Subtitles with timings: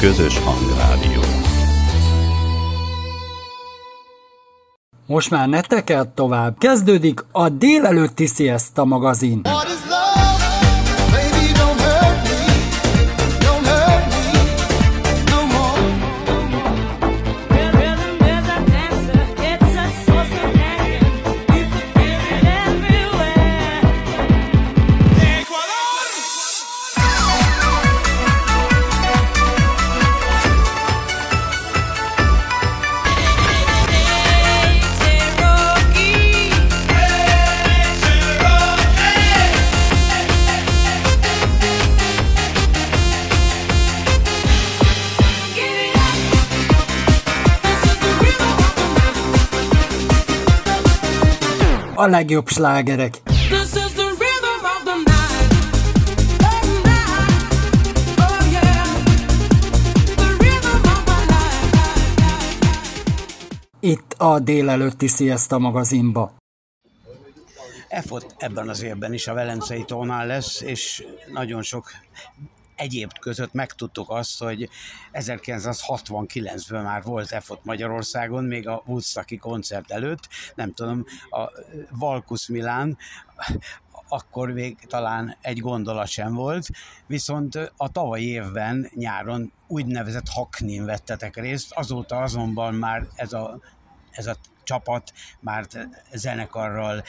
[0.00, 1.20] közös hangrádió.
[5.06, 9.40] Most már ne tekert tovább, kezdődik a délelőtti Siesta magazin.
[52.08, 53.20] Legjobb slágerek.
[63.80, 66.32] Itt a délelőtti Sziaszta magazinba.
[67.88, 71.90] EFOT ebben az évben is a Velencei tónál lesz, és nagyon sok
[72.78, 74.68] egyéb között megtudtuk azt, hogy
[75.12, 81.50] 1969-ben már volt EFOT Magyarországon, még a Woodstocki koncert előtt, nem tudom, a
[81.90, 82.98] Valkusz Milán,
[84.08, 86.66] akkor még talán egy gondolat sem volt,
[87.06, 93.60] viszont a tavalyi évben nyáron úgynevezett Haknin vettetek részt, azóta azonban már ez a,
[94.18, 95.66] ez a csapat már
[96.12, 97.04] zenekarral,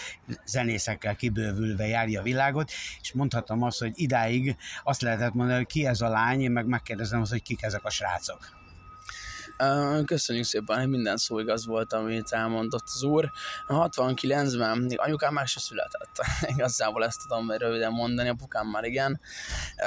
[0.45, 5.85] zenészekkel kibővülve járja a világot, és mondhatom azt, hogy idáig azt lehetett mondani, hogy ki
[5.85, 8.57] ez a lány, én meg megkérdezem azt, hogy kik ezek a srácok.
[10.05, 13.31] Köszönjük szépen, minden szó igaz volt, amit elmondott az úr.
[13.67, 16.21] 69-ben még anyukám már se született.
[16.55, 19.19] Igazából ezt tudom röviden mondani, apukám már igen.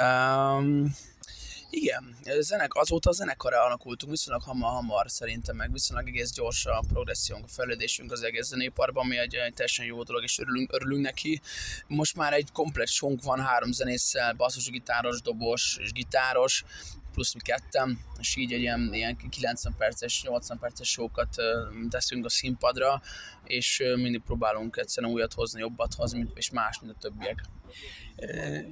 [0.01, 0.95] Um,
[1.75, 6.83] igen, zenek, azóta a zenekarra alakultunk viszonylag hamar, hamar szerintem, meg viszonylag egész gyors a
[6.87, 11.01] progressziónk, a fejlődésünk az egész zenéparban, ami egy, egy teljesen jó dolog, és örülünk, örülünk
[11.01, 11.41] neki.
[11.87, 16.63] Most már egy komplet sonk van, három zenésszel, basszus, gitáros, dobos és gitáros,
[17.13, 21.35] plusz mi kettem, és így egy ilyen, ilyen 90 perces, 80 perces sókat
[21.89, 23.01] teszünk a színpadra,
[23.43, 27.43] és mindig próbálunk egyszerűen újat hozni, jobbat hozni, és más, mint a többiek.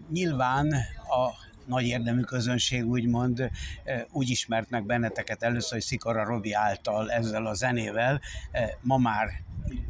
[0.10, 0.72] Nyilván
[1.10, 3.50] a nagy érdemű közönség úgymond
[4.12, 8.22] úgy ismert meg benneteket először, hogy Szikora Robi által ezzel a zenével.
[8.82, 9.30] Ma már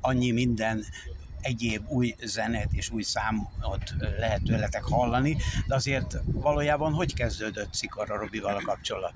[0.02, 0.84] annyi minden
[1.42, 5.38] egyéb új zenet és új számot lehet tőletek hallani,
[5.68, 9.14] de azért valójában hogy kezdődött Szikora Robival a kapcsolat?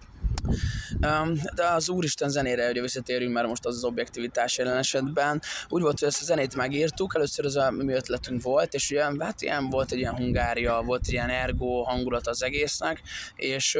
[1.56, 5.42] De az Úristen zenére hogy visszatérünk, mert most az az objektivitás jelen esetben.
[5.70, 9.04] Úgy volt, hogy ezt a zenét megírtuk, először az a mi ötletünk volt, és ugye,
[9.20, 13.02] hát ilyen volt egy ilyen Hungária, volt ilyen ergo hangulat az egésznek,
[13.36, 13.80] és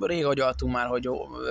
[0.00, 1.08] rég agyaltunk már, hogy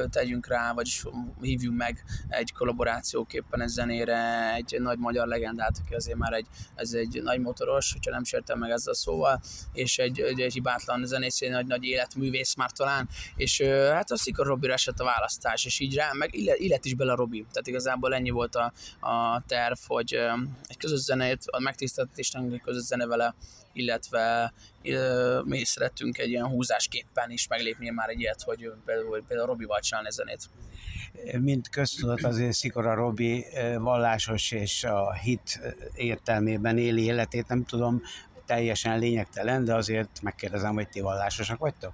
[0.10, 1.02] tegyünk rá, vagy
[1.42, 6.94] hívjunk meg egy kollaborációképpen egy zenére egy nagy magyar legendát, aki azért már egy, ez
[6.94, 9.42] egy nagy motoros, hogyha nem sértem meg ezzel a szóval,
[9.74, 13.60] és egy, egy, egy hibátlan zenész, egy nagy, nagy életművész már talán, és
[13.94, 17.12] hát a Szikor Robira esett a választás, és így rá, meg illet, illet is bele
[17.12, 17.46] a Robi.
[17.52, 20.14] Tehát igazából ennyi volt a, a terv, hogy
[20.68, 23.36] egy közös zenét, a megtiszteltetésnek egy közös zene vele,
[23.74, 24.54] illetve
[25.44, 30.12] mi szerettünk egy ilyen húzásképpen is meglépni már egy ilyet, hogy például, például Robival csinálni
[30.12, 30.50] zenét.
[31.40, 33.46] Mint köztudat azért Szikora Robi
[33.78, 35.60] vallásos és a hit
[35.96, 38.02] értelmében éli életét, nem tudom,
[38.46, 41.94] teljesen lényegtelen, de azért megkérdezem, hogy ti vallásosak vagytok?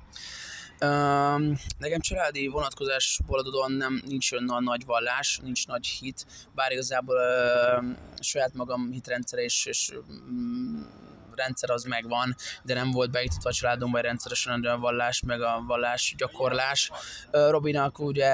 [0.81, 6.25] Um, nekem családi vonatkozásból adódóan nem nincs olyan nagy vallás, nincs nagy hit,
[6.55, 7.85] bár igazából uh,
[8.19, 10.87] saját magam hitrendszer és, és um,
[11.35, 16.13] rendszer az megvan, de nem volt beiktatva a családomban rendszeresen a vallás, meg a vallás
[16.17, 16.91] gyakorlás.
[17.31, 18.33] Robinak ugye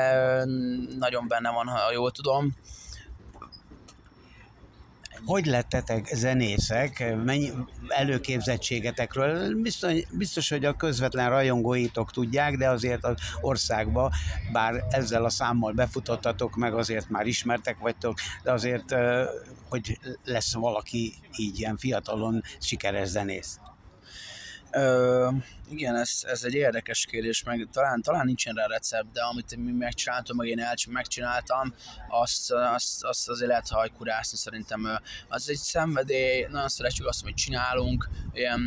[0.98, 2.56] nagyon benne van, ha jól tudom,
[5.26, 7.52] hogy lettetek zenészek, mennyi
[7.88, 14.12] előképzettségetekről, biztos, biztos, hogy a közvetlen rajongóitok tudják, de azért az országba,
[14.52, 18.96] bár ezzel a számmal befutottatok, meg azért már ismertek vagytok, de azért,
[19.70, 23.60] hogy lesz valaki így ilyen fiatalon sikeres zenész.
[25.70, 29.72] Igen, ez, ez egy érdekes kérdés, meg talán, talán nincsen rá recept, de amit mi
[29.72, 31.74] megcsináltam, meg én el, megcsináltam,
[32.10, 35.00] azt, azt, azt azért lehet hajkurászni szerintem.
[35.28, 38.62] Az egy szenvedély, nagyon szeretjük azt, amit csinálunk, ilyen,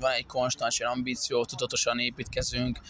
[0.00, 2.80] van egy konstans ilyen ambíció, tudatosan építkezünk,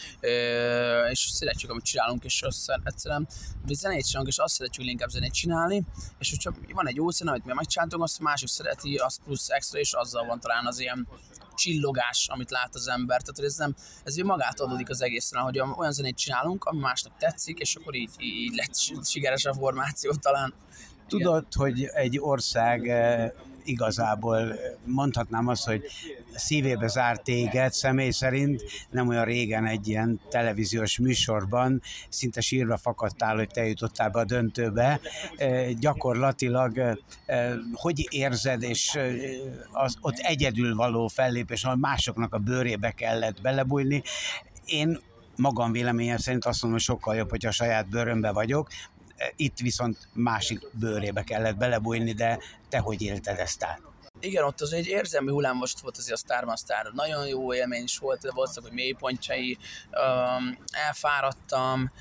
[1.11, 3.29] és szeretjük, amit csinálunk, és azt egyszerűen
[3.67, 5.85] mi zenét csinálunk, és azt szeretjük inkább zenét csinálni,
[6.19, 9.79] és hogyha van egy jó zene, amit mi megcsináltunk, azt másik szereti, az plusz extra,
[9.79, 11.09] és azzal van talán az ilyen
[11.59, 13.23] csillogás, amit lát az ember.
[13.23, 13.75] Tehát ez nem,
[14.05, 18.11] ez magát adódik az egészen, hogy olyan zenét csinálunk, ami másnak tetszik, és akkor így,
[18.19, 20.55] így lett sikeres a formáció talán.
[21.09, 23.31] Tudod, hogy egy ország eh,
[23.69, 24.55] igazából
[24.85, 25.85] mondhatnám azt, hogy
[26.35, 33.37] szívébe zárt téged személy szerint, nem olyan régen egy ilyen televíziós műsorban, szinte sírva fakadtál,
[33.37, 35.01] hogy te jutottál be a döntőbe.
[35.79, 36.99] Gyakorlatilag
[37.73, 38.99] hogy érzed, és
[39.73, 44.03] az ott egyedül való fellépés, ahol másoknak a bőrébe kellett belebújni.
[44.67, 45.01] Én
[45.37, 48.69] magam véleményem szerint azt mondom, hogy sokkal jobb, hogy a saját bőrömbe vagyok,
[49.37, 52.39] itt viszont másik bőrébe kellett belebújni, de
[52.69, 53.81] te hogy élted ezt át?
[54.21, 56.91] Igen, ott az egy érzelmi hullámvasút volt azért a Starmaster.
[56.93, 59.59] Nagyon jó élmény is volt, de voltak, hogy mélypontjai,
[60.71, 61.93] elfáradtam,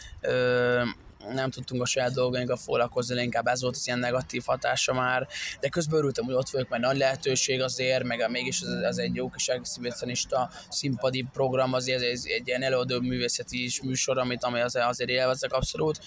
[1.34, 5.28] nem tudtunk a saját dolgainkkal foglalkozni, inkább ez volt az ilyen negatív hatása már,
[5.60, 9.16] de közben örültem, hogy ott vagyok, mert nagy lehetőség azért, meg mégis az, az egy
[9.16, 14.44] jó kis exhibicionista színpadi program, azért ez egy, egy ilyen előadó művészeti is műsor, amit
[14.44, 16.00] ami az, azért élvezek abszolút,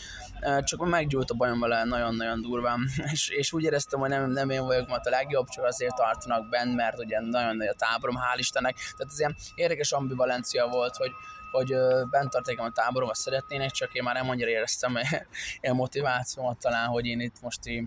[0.62, 4.64] csak meggyújt a bajom vele nagyon-nagyon durván, és, és úgy éreztem, hogy nem, nem én
[4.64, 8.38] vagyok majd a legjobb, csak azért tartanak benn, mert ugye nagyon nagy a táborom, hál'
[8.38, 11.10] Istennek, tehát ez ilyen érdekes ambivalencia volt, hogy,
[11.50, 11.74] hogy
[12.10, 14.96] bent tarték a táborom, azt szeretnének, csak én már nem annyira éreztem
[15.60, 17.84] ilyen motivációmat talán, hogy én itt most így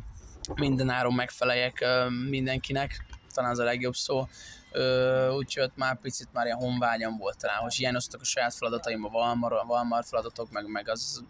[0.55, 1.85] minden áron megfeleljek
[2.29, 4.27] mindenkinek, talán az a legjobb szó.
[5.35, 9.63] Úgyhogy már picit már ilyen honvágyam volt talán, hogy hiányoztak a saját feladataim, a Valmar,
[9.67, 11.23] Valmar feladatok, meg, meg az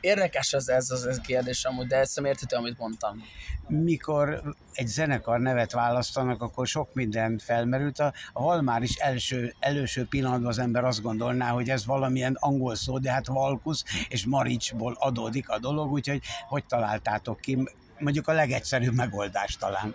[0.00, 3.24] Érdekes ez az, ez a kérdés amúgy, de ezt érthető, amit mondtam.
[3.68, 4.42] Mikor
[4.72, 7.98] egy zenekar nevet választanak, akkor sok minden felmerült.
[7.98, 12.74] A, a Valmár is első, előső pillanatban az ember azt gondolná, hogy ez valamilyen angol
[12.74, 17.68] szó, de hát Valkusz és Maricsból adódik a dolog, úgyhogy hogy találtátok ki?
[17.98, 19.94] Mondjuk a legegyszerűbb megoldás talán.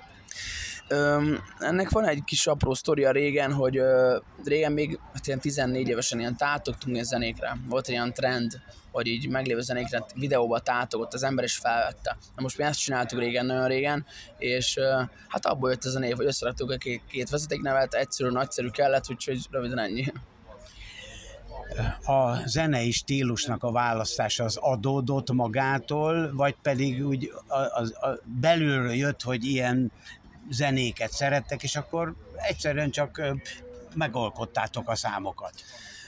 [0.87, 5.87] Öm, ennek van egy kis apró sztoria régen, hogy ö, régen még hát ilyen 14
[5.87, 7.57] évesen ilyen tátogtunk ilyen zenékre.
[7.69, 8.61] Volt ilyen trend,
[8.91, 12.17] hogy így meglévő zenékre videóba tátogott, az ember is felvette.
[12.35, 14.05] Na most mi ezt csináltuk régen, nagyon régen,
[14.37, 18.29] és ö, hát abból jött ez a név, hogy összeraktuk a két, két vezetéknevet, egyszerű,
[18.29, 20.05] nagyszerű kellett, úgyhogy röviden ennyi
[22.05, 28.93] a zenei stílusnak a választása az adódott magától, vagy pedig úgy a, a, a belülről
[28.93, 29.91] jött, hogy ilyen
[30.49, 33.21] zenéket szerettek, és akkor egyszerűen csak
[33.93, 35.53] megalkottátok a számokat.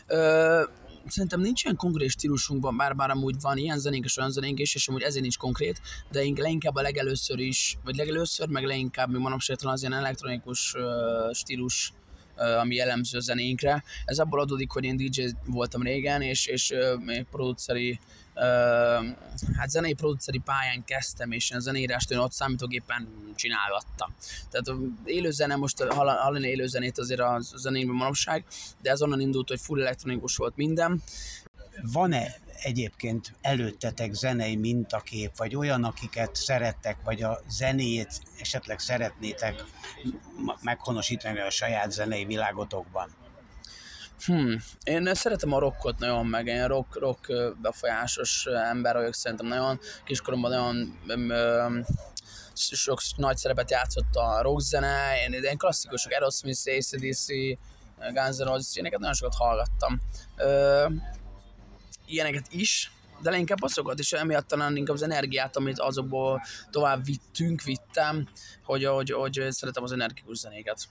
[0.07, 0.63] Ö,
[1.07, 4.75] szerintem nincs ilyen konkrét stílusunkban, bár bár amúgy van ilyen zenénk és olyan zenénk is,
[4.75, 5.81] és amúgy ezért nincs konkrét,
[6.11, 10.73] de leginkább a legelőször is, vagy legelőször, meg leginkább még manapság talán az ilyen elektronikus
[10.73, 11.93] uh, stílus
[12.37, 13.83] ami jellemző zenénkre.
[14.05, 16.73] Ez abból adódik, hogy én DJ voltam régen, és, és
[17.05, 17.99] még produceri
[19.57, 24.15] hát zenei produceri pályán kezdtem, és a zenérást én ott számítógépen csinálgattam.
[24.49, 28.45] Tehát élő zene, most hallani élő zenét azért a zenében manapság,
[28.81, 31.01] de ez onnan indult, hogy full elektronikus volt minden.
[31.91, 39.63] Van-e egyébként előttetek zenei mintakép, vagy olyan, akiket szerettek, vagy a zenéjét esetleg szeretnétek
[40.61, 43.09] meghonosítani a saját zenei világotokban?
[44.25, 44.57] Hmm.
[44.83, 50.51] Én szeretem a rockot nagyon, meg én rock, rock befolyásos ember vagyok, szerintem nagyon kiskoromban
[50.51, 51.85] nagyon um,
[52.55, 57.27] sok nagy szerepet játszott a rockzene, én ilyen klasszikusok, Aerosmith, ACDC,
[58.13, 60.01] Guns N' Roses, ilyeneket nagyon sokat hallgattam.
[62.07, 62.91] Ilyeneket is,
[63.21, 68.27] de inkább azokat, és emiatt talán inkább az energiát, amit azokból tovább vittünk, vittem,
[68.63, 70.87] hogy, hogy, hogy szeretem az energikus zenéket.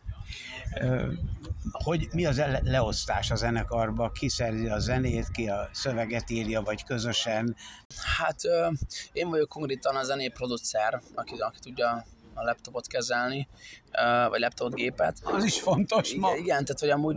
[1.70, 4.10] Hogy mi az leosztás a zenekarba?
[4.10, 7.56] Ki szerzi a zenét, ki a szöveget írja, vagy közösen?
[8.16, 8.40] Hát
[9.12, 13.48] én vagyok konkrétan a zenéproducer, aki, aki tudja a laptopot kezelni,
[14.28, 15.18] vagy laptopot gépet.
[15.22, 16.34] Az is fontos ma.
[16.34, 17.16] Igen, tehát hogy amúgy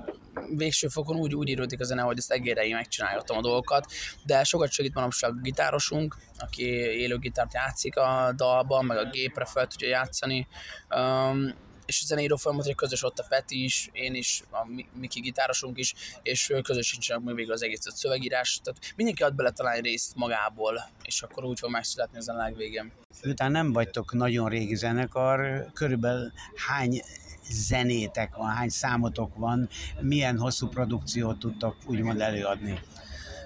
[0.56, 3.86] végső fokon úgy, úgy íródik a zene, hogy ezt egérei megcsinálhatom a dolgokat,
[4.26, 9.46] de sokat segít manapság a gitárosunk, aki élő gitárt játszik a dalban, meg a gépre
[9.46, 10.48] fel tudja játszani.
[10.96, 11.54] Um,
[11.90, 15.78] és a zeneíró folyamat, hogy közös ott a Peti is, én is, a Miki gitárosunk
[15.78, 18.60] is, és közösen csinálunk még az egész szövegírás.
[18.64, 22.92] Tehát mindenki ad bele talán részt magából, és akkor úgy fog megszületni a zene végén.
[23.24, 26.32] Miután nem vagytok nagyon régi zenekar, körülbelül
[26.68, 27.02] hány
[27.50, 29.70] zenétek van, hány számotok van,
[30.00, 32.80] milyen hosszú produkciót tudtok úgymond előadni?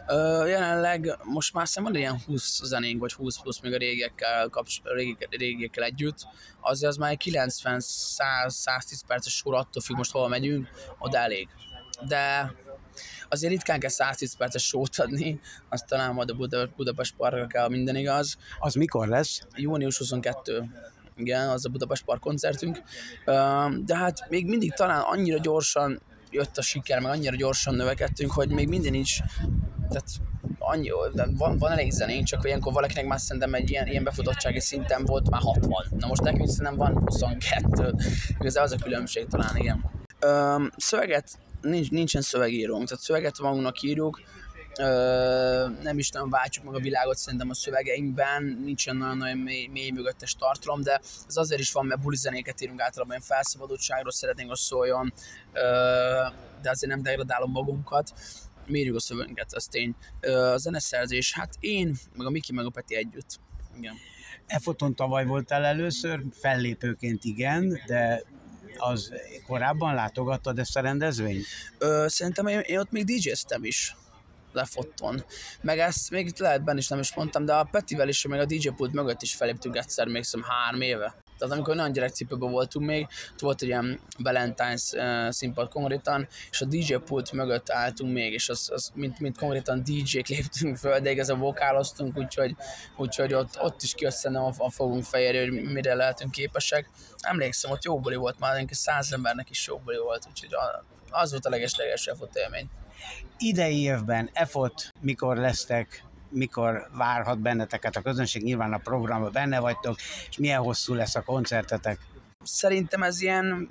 [0.08, 4.50] Ö, jelenleg most már szerintem van ilyen 20 zenénk, vagy 20 plusz még a régiekkel,
[4.50, 6.28] kapcs- régiekkel, régiekkel együtt,
[6.62, 10.68] azért az már 90-100-110 perces sor, attól függ most hol megyünk,
[11.00, 11.48] oda elég.
[12.08, 12.54] De
[13.30, 17.96] azért ritkán kell 110 perces sót adni, azt talán majd a Budapest Parkra kell minden
[17.96, 18.38] igaz.
[18.60, 19.42] Az mikor lesz?
[19.56, 20.70] Június 22
[21.16, 22.82] igen, az a Budapest Park koncertünk,
[23.86, 28.50] de hát még mindig talán annyira gyorsan jött a siker, meg annyira gyorsan növekedtünk, hogy
[28.50, 29.20] még minden nincs,
[29.94, 30.08] tehát
[30.60, 30.92] annyi,
[31.38, 35.30] van, van elég zenénk, csak ilyenkor valakinek már szerintem egy ilyen, ilyen befutottsági szinten volt
[35.30, 35.88] már 60.
[35.90, 37.94] Na most nekünk szerintem van 22.
[38.40, 39.92] Igazából az a különbség talán, igen.
[40.20, 41.30] Öm, szöveget,
[41.62, 44.22] nincs, nincsen szövegírónk, tehát szöveget magunknak írjuk,
[44.80, 49.68] Ö, nem is nagyon váltsuk meg a világot szerintem a szövegeinkben, nincsen nagyon, nagyon mély,
[49.68, 54.50] mély mögöttes tartalom, de ez azért is van, mert bulizenéket írunk általában, ilyen felszabadultságról szeretnénk,
[54.50, 55.14] hogy szóljon,
[55.54, 55.62] ö,
[56.62, 58.14] de azért nem degradálom magunkat
[58.68, 59.96] mérjük a szövegünket, ez tény.
[60.22, 63.40] A zeneszerzés, hát én, meg a Miki, meg a Peti együtt.
[63.78, 63.94] Igen.
[64.48, 68.24] E foton tavaly voltál először, fellépőként igen, de
[68.78, 69.12] az
[69.48, 71.46] korábban látogattad ezt a rendezvényt?
[71.78, 73.96] Ö, szerintem én, én ott még DJ-ztem is
[74.52, 75.24] lefotton.
[75.62, 78.46] Meg ezt még lehet benne is nem is mondtam, de a Petivel is, meg a
[78.46, 81.23] DJ pult mögött is feléptünk egyszer, még szem három éve.
[81.38, 86.62] Tehát amikor nagyon gyerekcipőben voltunk még, ott volt egy ilyen Valentine's uh, színpad konkrétan, és
[86.62, 91.00] a DJ pult mögött álltunk még, és az, az mint, mint konkrétan DJ-k léptünk föl,
[91.00, 92.56] de igazán vokáloztunk, úgyhogy,
[92.98, 96.90] úgyhogy ott, ott is kijött a, a fogunk fejére, hogy mire lehetünk képesek.
[97.20, 100.50] Emlékszem, ott jó buli volt már, száz embernek is jó buli volt, úgyhogy
[101.10, 102.70] az volt a leges-legesebb élmény.
[103.38, 109.96] Idei évben EFOT, mikor lesztek mikor várhat benneteket a közönség, nyilván a programban benne vagytok,
[110.30, 112.00] és milyen hosszú lesz a koncertetek?
[112.44, 113.70] Szerintem ez ilyen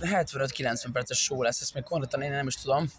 [0.00, 2.90] 75-90 perces show lesz, ezt még konkrétan én nem is tudom,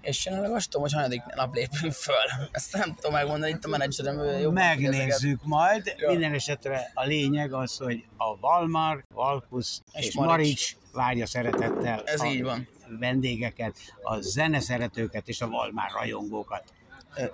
[0.00, 2.48] és jelenleg azt tudom, hogy hanyadik nap lépünk föl.
[2.50, 4.52] Ezt nem tudom megmondani, itt a menedzserem jobb.
[4.52, 5.94] Megnézzük majd.
[5.96, 6.10] Ja.
[6.10, 12.02] Minden esetre a lényeg az, hogy a Valmar, Valkusz és, és Marics, Marics várja szeretettel
[12.04, 12.68] Ez a így van.
[12.98, 16.64] vendégeket, a zeneszeretőket és a Valmár rajongókat.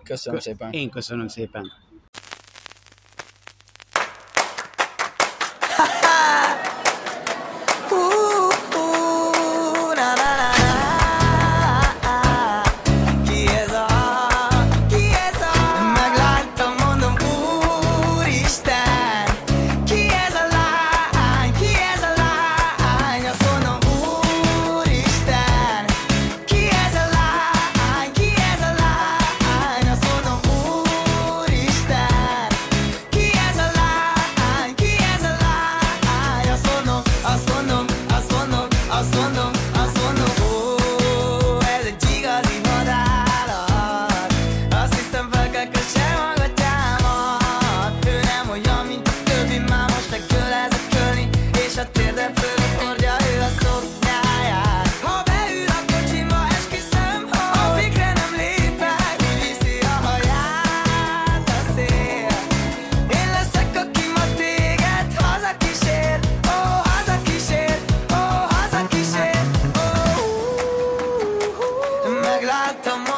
[0.03, 0.73] Köszönöm szépen.
[0.73, 1.73] Én köszönöm szépen.
[72.51, 73.10] like the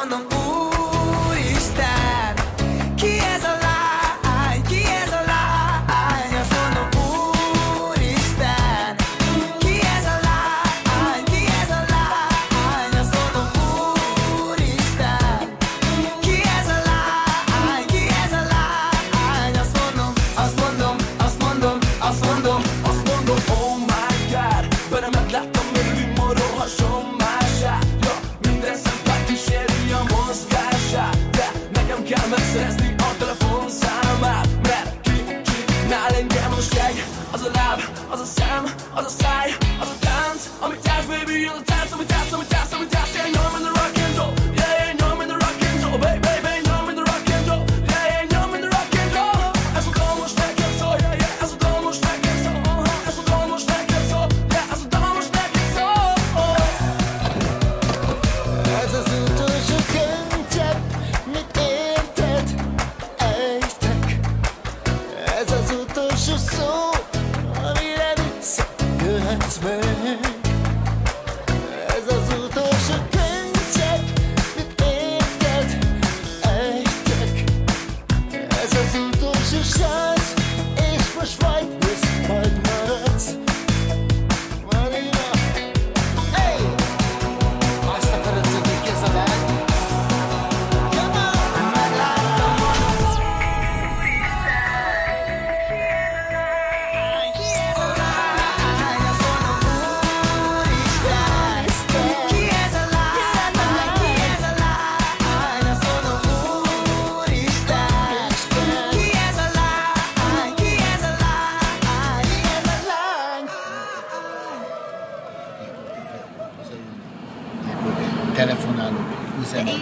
[119.53, 119.79] szemben.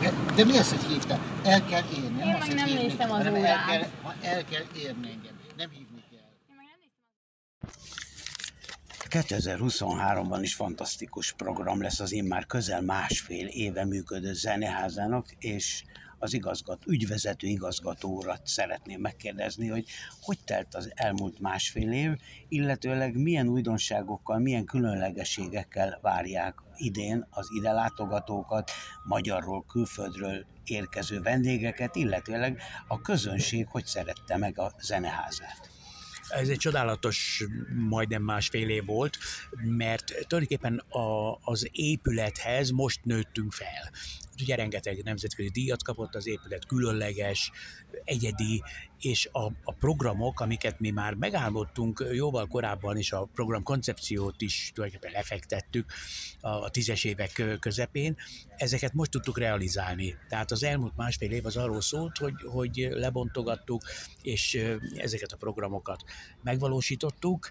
[0.00, 1.20] De, de mi az, hogy hívtál?
[1.44, 2.22] El kell érni.
[2.26, 3.68] Én meg nem néztem az órát.
[3.68, 3.88] El kell,
[4.22, 5.38] el kell érni engem.
[5.56, 6.02] Nem hívni
[9.14, 15.84] 2023-ban is fantasztikus program lesz az immár közel másfél éve működő zeneházának, és
[16.24, 19.84] az igazgató, ügyvezető igazgatórat szeretném megkérdezni, hogy
[20.20, 22.10] hogy telt az elmúlt másfél év,
[22.48, 28.70] illetőleg milyen újdonságokkal, milyen különlegességekkel várják idén az ide látogatókat,
[29.04, 35.70] magyarról, külföldről érkező vendégeket, illetőleg a közönség hogy szerette meg a zeneházát.
[36.28, 37.44] Ez egy csodálatos,
[37.88, 39.18] majdnem másfél év volt,
[39.50, 43.90] mert tulajdonképpen a, az épülethez most nőttünk fel.
[44.40, 47.50] Ugye rengeteg nemzetközi díjat kapott az épület, különleges,
[48.04, 48.62] egyedi,
[49.04, 54.70] és a, a programok, amiket mi már megálmodtunk jóval korábban, és a program koncepciót is
[54.74, 55.92] tulajdonképpen lefektettük
[56.40, 58.16] a tízes évek közepén,
[58.56, 60.16] ezeket most tudtuk realizálni.
[60.28, 63.82] Tehát az elmúlt másfél év az arról szólt, hogy, hogy lebontogattuk,
[64.22, 64.58] és
[64.96, 66.04] ezeket a programokat
[66.42, 67.50] megvalósítottuk,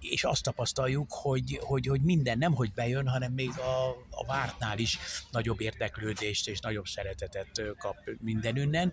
[0.00, 4.78] és azt tapasztaljuk, hogy, hogy, hogy minden nem hogy bejön, hanem még a, a vártnál
[4.78, 4.98] is
[5.30, 8.92] nagyobb érdeklődést és nagyobb szeretetet kap mindenünnen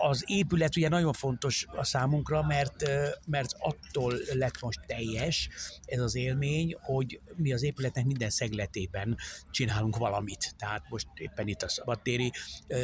[0.00, 2.90] az épület ugye nagyon fontos a számunkra, mert,
[3.26, 5.48] mert attól lett most teljes
[5.84, 9.16] ez az élmény, hogy mi az épületnek minden szegletében
[9.50, 10.54] csinálunk valamit.
[10.58, 12.32] Tehát most éppen itt a szabadtéri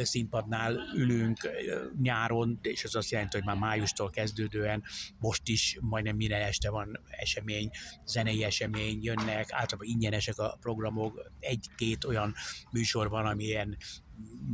[0.03, 1.49] színpadnál ülünk
[2.01, 4.83] nyáron, és ez azt jelenti, hogy már májustól kezdődően
[5.19, 7.69] most is majdnem minden este van esemény,
[8.05, 12.33] zenei esemény, jönnek, általában ingyenesek a programok, egy-két olyan
[12.71, 13.77] műsor van, ami ilyen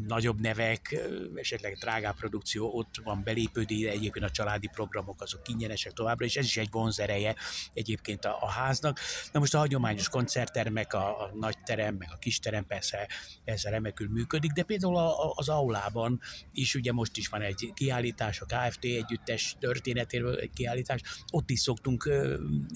[0.07, 0.95] nagyobb nevek,
[1.35, 6.45] esetleg drágább produkció, ott van belépődi, egyébként a családi programok azok ingyenesek továbbra, és ez
[6.45, 7.35] is egy vonzereje
[7.73, 8.99] egyébként a, a háznak.
[9.31, 13.07] Na most a hagyományos koncerttermek, a, a nagy terem, meg a kis terem persze,
[13.43, 16.19] persze remekül működik, de például a, a, az aulában
[16.53, 21.59] is ugye most is van egy kiállítás, a KFT együttes történetéről egy kiállítás, ott is
[21.59, 22.09] szoktunk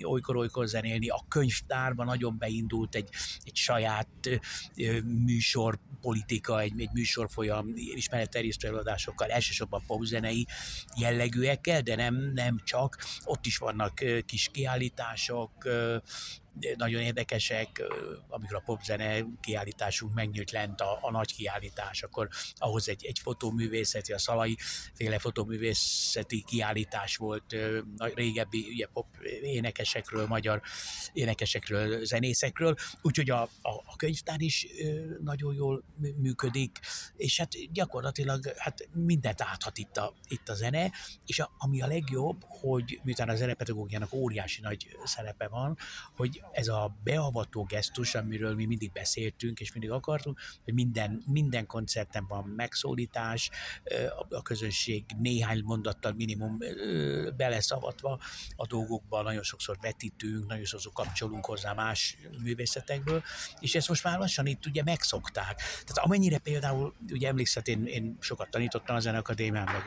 [0.04, 3.10] olykor-olykor zenélni, a könyvtárban nagyon beindult egy,
[3.44, 4.08] egy saját
[4.76, 10.48] ö, műsor politika, egy egy műsorfolyam ismeretterjesztő előadásokkal, elsősorban popzenei
[10.98, 12.98] jellegűekkel, de nem, nem csak.
[13.24, 15.68] Ott is vannak kis kiállítások,
[16.78, 17.82] nagyon érdekesek,
[18.28, 24.14] amikor a popzene kiállításunk megnyílt lent a, a nagy kiállítás, akkor ahhoz egy, egy fotóművészeti,
[24.14, 24.58] a Szalai
[24.94, 27.56] féle fotóművészeti kiállítás volt
[27.98, 29.08] régebbi ugye, pop
[29.42, 30.62] énekesekről, magyar
[31.14, 34.68] énekesekről, zenészekről, úgyhogy a, a, a könyvtár is
[35.24, 35.84] nagyon jól
[36.18, 36.80] működik,
[37.16, 40.92] és hát gyakorlatilag hát mindent áthat itt a, itt a zene,
[41.26, 45.78] és a, ami a legjobb, hogy miután a zenepedagógiának óriási nagy szerepe van,
[46.16, 51.66] hogy ez a beavató gesztus, amiről mi mindig beszéltünk, és mindig akartunk, hogy minden, minden
[51.66, 53.50] koncerten van megszólítás,
[54.30, 56.58] a közönség néhány mondattal minimum
[57.38, 58.20] beleszavatva
[58.56, 63.24] a dolgokba, nagyon sokszor vetítünk, nagyon sokszor kapcsolunk hozzá más művészetekből,
[63.60, 65.56] és ezt most már lassan itt ugye megszokták.
[65.56, 69.84] Tehát amennyire például, ugye emlékszem, én, én sokat tanítottam a Zenekadémián, meg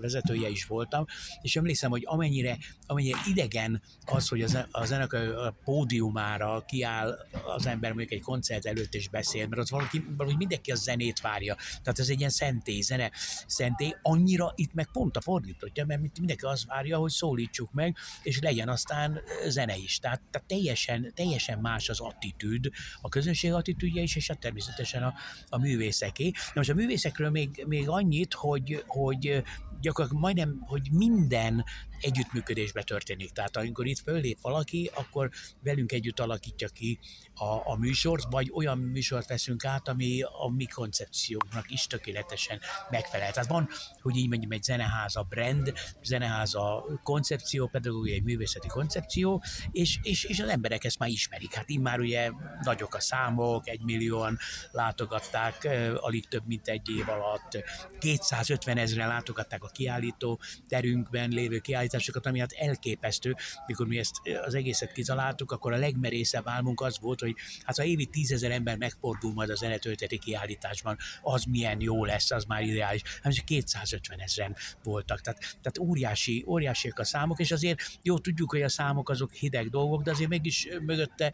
[0.00, 1.04] vezetője is voltam,
[1.42, 5.56] és emlékszem, hogy amennyire, amennyire idegen az, hogy a, a zenekar a
[5.86, 10.70] pódiumára kiáll az ember mondjuk egy koncert előtt és beszél, mert ott valaki, valahogy mindenki
[10.70, 11.54] a zenét várja.
[11.54, 13.10] Tehát ez egy ilyen szentély, zene
[13.46, 13.94] szentély.
[14.02, 18.68] Annyira itt meg pont a fordítottja, mert mindenki azt várja, hogy szólítsuk meg, és legyen
[18.68, 19.98] aztán zene is.
[19.98, 22.70] Tehát, tehát teljesen, teljesen más az attitűd,
[23.00, 25.14] a közönség attitűdje is, és hát természetesen a,
[25.48, 26.30] a művészeké.
[26.34, 29.42] Na most a művészekről még, még annyit, hogy, hogy
[29.80, 31.64] gyakorlatilag majdnem, hogy minden
[32.00, 33.30] együttműködésbe történik.
[33.30, 35.30] Tehát amikor itt föllép valaki, akkor
[35.62, 36.98] velünk együtt alakítja ki
[37.34, 43.32] a, a műsort, vagy olyan műsort veszünk át, ami a mi koncepciónknak is tökéletesen megfelel.
[43.32, 43.68] Tehát van,
[44.00, 50.48] hogy így mondjam, egy zeneháza brand, zeneháza koncepció, pedagógiai művészeti koncepció, és, és, és az
[50.48, 51.54] emberek ezt már ismerik.
[51.54, 52.30] Hát immár ugye
[52.62, 54.38] nagyok a számok, egy millióan
[54.70, 57.58] látogatták alig több mint egy év alatt,
[57.98, 64.54] 250 ezeren látogatták a kiállító terünkben lévő kiállításokat, ami hát elképesztő, mikor mi ezt az
[64.54, 69.32] egészet kitaláltuk, akkor a legmerészebb álmunk az volt, hogy hát ha évi tízezer ember megfordul
[69.32, 73.02] majd a zenetölteti kiállításban, az milyen jó lesz, az már ideális.
[73.22, 78.50] Hát csak 250 ezeren voltak, tehát, tehát óriási, óriásiak a számok, és azért jó, tudjuk,
[78.50, 81.32] hogy a számok azok hideg dolgok, de azért mégis mögötte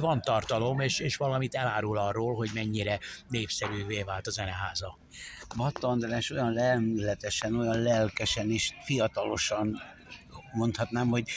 [0.00, 4.98] van tartalom, és, és valamit elárul arról, hogy mennyire népszerűvé vált a zeneháza.
[5.54, 9.80] Matta András olyan lelületesen, olyan lelkesen és fiatalosan
[10.52, 11.28] mondhatnám, hogy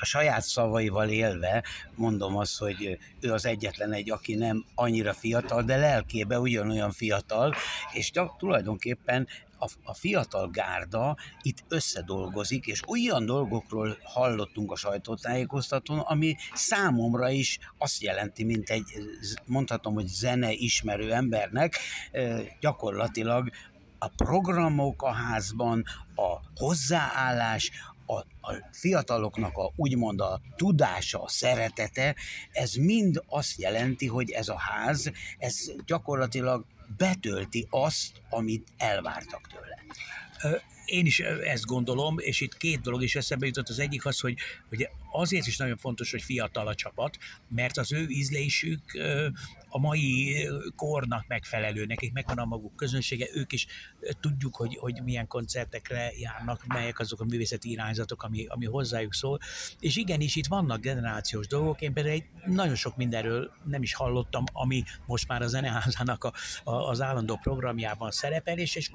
[0.00, 5.62] a saját szavaival élve mondom azt, hogy ő az egyetlen egy, aki nem annyira fiatal,
[5.62, 7.54] de lelkébe ugyanolyan fiatal,
[7.92, 9.28] és tulajdonképpen
[9.60, 17.58] a, a fiatal gárda itt összedolgozik, és olyan dolgokról hallottunk a sajtótájékoztatón, ami számomra is
[17.78, 18.84] azt jelenti, mint egy,
[19.46, 21.78] mondhatom, hogy zene ismerő embernek,
[22.60, 23.50] gyakorlatilag
[23.98, 27.70] a programok a házban, a hozzáállás,
[28.16, 32.14] a, a fiataloknak a úgymond a tudása, a szeretete,
[32.52, 36.64] ez mind azt jelenti, hogy ez a ház, ez gyakorlatilag
[36.96, 39.78] betölti azt, amit elvártak tőle.
[40.90, 43.68] Én is ezt gondolom, és itt két dolog is eszembe jutott.
[43.68, 44.36] Az egyik az, hogy,
[44.68, 48.80] hogy azért is nagyon fontos, hogy fiatal a csapat, mert az ő ízlésük
[49.68, 50.36] a mai
[50.76, 53.66] kornak megfelelő, nekik megvan a maguk közönsége, ők is
[54.20, 59.38] tudjuk, hogy, hogy milyen koncertekre járnak, melyek azok a művészeti irányzatok, ami, ami hozzájuk szól.
[59.80, 64.44] És igenis, itt vannak generációs dolgok, én például egy, nagyon sok mindenről nem is hallottam,
[64.52, 66.32] ami most már a zeneházának a,
[66.64, 68.90] a, az állandó programjában szerepel, és, és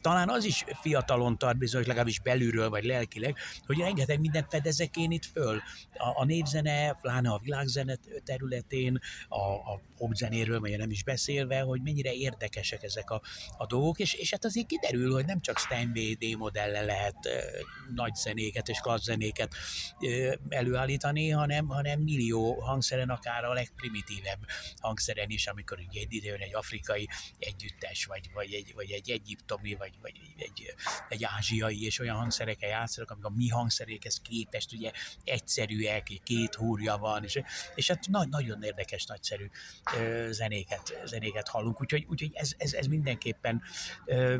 [0.00, 3.36] talán az is fiatalon tart bizony, legalábbis belülről vagy lelkileg,
[3.66, 5.62] hogy rengeteg mindent fedezek én itt föl.
[5.96, 11.82] A, a népzene, pláne a világzene területén, a, a popzenéről, vagy nem is beszélve, hogy
[11.82, 13.22] mennyire érdekesek ezek a,
[13.58, 17.44] a dolgok, és, és hát azért kiderül, hogy nem csak Steinway D modellen lehet e,
[17.94, 19.54] nagy zenéket és klassz zenéket
[20.00, 24.38] e, előállítani, hanem, hanem millió hangszeren, akár a legprimitívebb
[24.78, 29.74] hangszeren is, amikor ugye egy időn egy afrikai együttes, vagy, vagy, egy, vagy egy egyiptomi,
[29.74, 30.74] vagy, vagy egy,
[31.08, 34.90] egy ázsiai, és olyan hangszerekkel játszanak, amik a mi hangszerékhez képest ugye
[35.24, 37.40] egyszerűek, két húrja van, és,
[37.74, 39.46] és hát nagy, nagyon érdekes, nagyszerű
[40.30, 43.62] zenéket, zenéket hallunk, úgyhogy, úgyhogy ez, ez, ez mindenképpen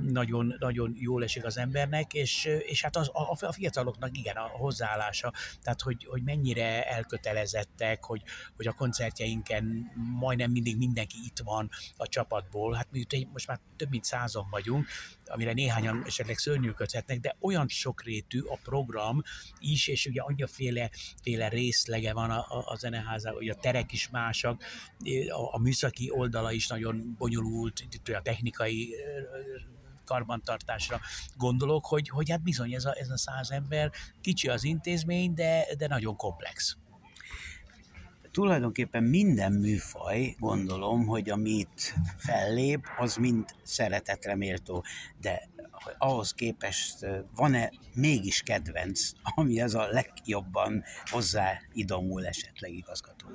[0.02, 4.48] nagyon, nagyon jól esik az embernek, és, és hát az, a, a fiataloknak igen, a
[4.48, 8.22] hozzáállása, tehát hogy, hogy mennyire elkötelezettek, hogy,
[8.56, 13.90] hogy a koncertjeinken majdnem mindig mindenki itt van a csapatból, hát mi most már több
[13.90, 14.86] mint százon vagyunk,
[15.28, 19.22] amire néhányan esetleg szörnyűködhetnek, de olyan sokrétű a program
[19.58, 20.90] is, és ugye annyiféle
[21.22, 24.62] féle részlege van a, a, a zeneházában, hogy a terek is másak,
[25.28, 28.94] a, a műszaki oldala is nagyon bonyolult, itt a technikai
[30.04, 31.00] karbantartásra
[31.36, 35.66] gondolok, hogy, hogy hát bizony ez a, ez a száz ember, kicsi az intézmény, de,
[35.78, 36.76] de nagyon komplex
[38.30, 44.84] tulajdonképpen minden műfaj, gondolom, hogy amit fellép, az mind szeretetre méltó,
[45.20, 45.48] de
[45.98, 53.26] ahhoz képest van-e mégis kedvenc, ami ez a legjobban hozzáidomul esetleg igazgató?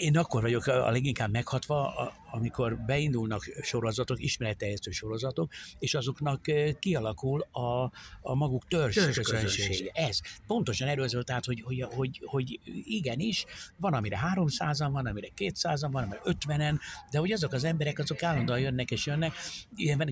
[0.00, 6.40] Én akkor vagyok a leginkább meghatva, amikor beindulnak sorozatok, ismeretteljesztő sorozatok, és azoknak
[6.78, 9.90] kialakul a, a maguk törzs, törzs közönség.
[9.94, 10.20] Ez.
[10.46, 13.44] Pontosan erről szólt, tehát, hogy, hogy, hogy, hogy igenis,
[13.76, 16.78] van amire 300-an, van amire 200-an, van amire 50-en,
[17.10, 19.32] de hogy azok az emberek, azok állandóan jönnek és jönnek.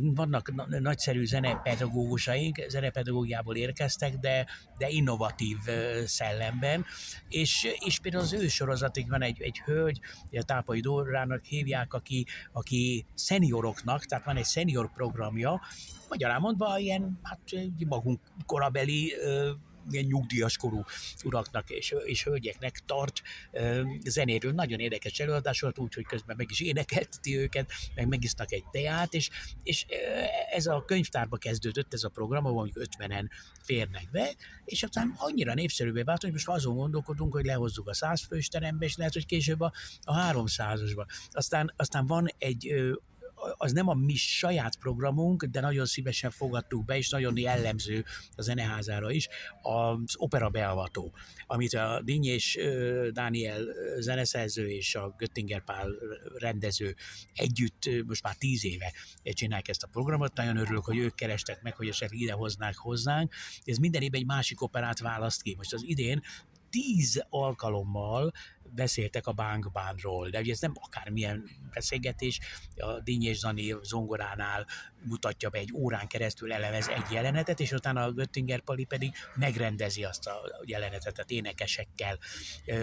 [0.00, 4.46] Vannak nagyszerű zenepedagógusaink, zenepedagógiából érkeztek, de,
[4.79, 5.57] de innovatív
[6.05, 6.85] szellemben,
[7.29, 10.00] és, és például az ő sorozatig van egy, egy hölgy,
[10.33, 15.61] a Tápai Dórának hívják, aki, aki szenioroknak, tehát van egy szenior programja,
[16.09, 17.40] magyarán mondva ilyen, hát
[17.88, 19.12] magunk korabeli
[19.90, 20.85] nyugdíjas korú
[21.25, 23.22] uraknak és, és hölgyeknek tart
[24.05, 24.53] zenéről.
[24.53, 29.31] Nagyon érdekes előadás volt, úgyhogy közben meg is énekelteti őket, meg megisznak egy teát, és,
[29.62, 29.87] és
[30.51, 33.29] ez a könyvtárba kezdődött ez a program, ahol mondjuk 50-en
[33.62, 38.27] férnek be, és aztán annyira népszerűvé vált, hogy most azon gondolkodunk, hogy lehozzuk a 100
[38.27, 39.72] fős terembe, és lehet, hogy később a,
[40.03, 41.07] a 300-asba.
[41.31, 42.75] Aztán, aztán van egy
[43.57, 48.05] az nem a mi saját programunk, de nagyon szívesen fogadtuk be, és nagyon jellemző
[48.37, 49.29] a zeneházára is,
[49.63, 51.15] az opera beavató,
[51.47, 52.59] amit a Dinny és
[53.13, 53.65] Dániel
[53.99, 55.89] zeneszerző és a Göttinger Pál
[56.35, 56.95] rendező
[57.35, 60.37] együtt most már tíz éve csinálják ezt a programot.
[60.37, 63.35] Nagyon örülök, hogy ők kerestek meg, hogy esetleg ide hoznák hozzánk.
[63.65, 65.55] Ez minden évben egy másik operát választ ki.
[65.57, 66.23] Most az idén
[66.77, 72.41] tíz alkalommal beszéltek a bánkbánról, de ugye ez nem akármilyen beszélgetés,
[72.77, 74.67] a Dínyés Zani zongoránál
[75.05, 80.05] mutatja be egy órán keresztül elevez egy jelenetet, és utána a Göttinger Pali pedig megrendezi
[80.05, 82.19] azt a jelenetet, tehát énekesekkel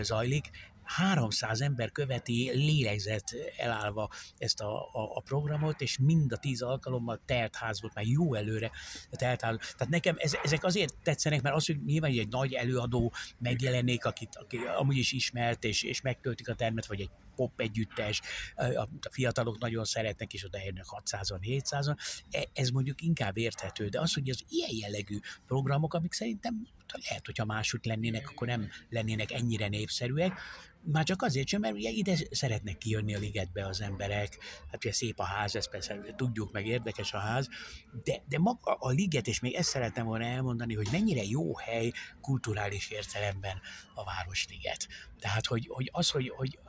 [0.01, 0.49] zajlik.
[0.83, 7.21] 300 ember követi lélegzett elállva ezt a, a, a programot, és mind a tíz alkalommal
[7.25, 8.71] telt ház volt, már jó előre
[9.11, 9.57] telt ház.
[9.57, 14.35] Tehát nekem ez, ezek azért tetszenek, mert az, hogy nyilván egy nagy előadó megjelenik, akit
[14.35, 18.21] aki amúgy is ismert, és, és megtöltik a termet, vagy egy pop együttes,
[18.55, 21.97] a fiatalok nagyon szeretnek, és oda érnek 600-an, 700-an,
[22.31, 26.67] e, ez mondjuk inkább érthető, de az, hogy az ilyen jellegű programok, amik szerintem
[27.07, 30.39] lehet, hogyha máshogy lennének, akkor nem lennének ennyire népszerűek,
[30.85, 34.37] már csak azért sem, mert ugye ide szeretnek kijönni a ligetbe az emberek,
[34.71, 37.47] hát ugye szép a ház, ezt persze tudjuk, meg érdekes a ház,
[38.03, 41.91] de, de maga a liget, és még ezt szerettem volna elmondani, hogy mennyire jó hely
[42.21, 43.61] kulturális értelemben
[43.93, 44.87] a Városliget.
[45.19, 46.59] Tehát, hogy, hogy az, hogy, hogy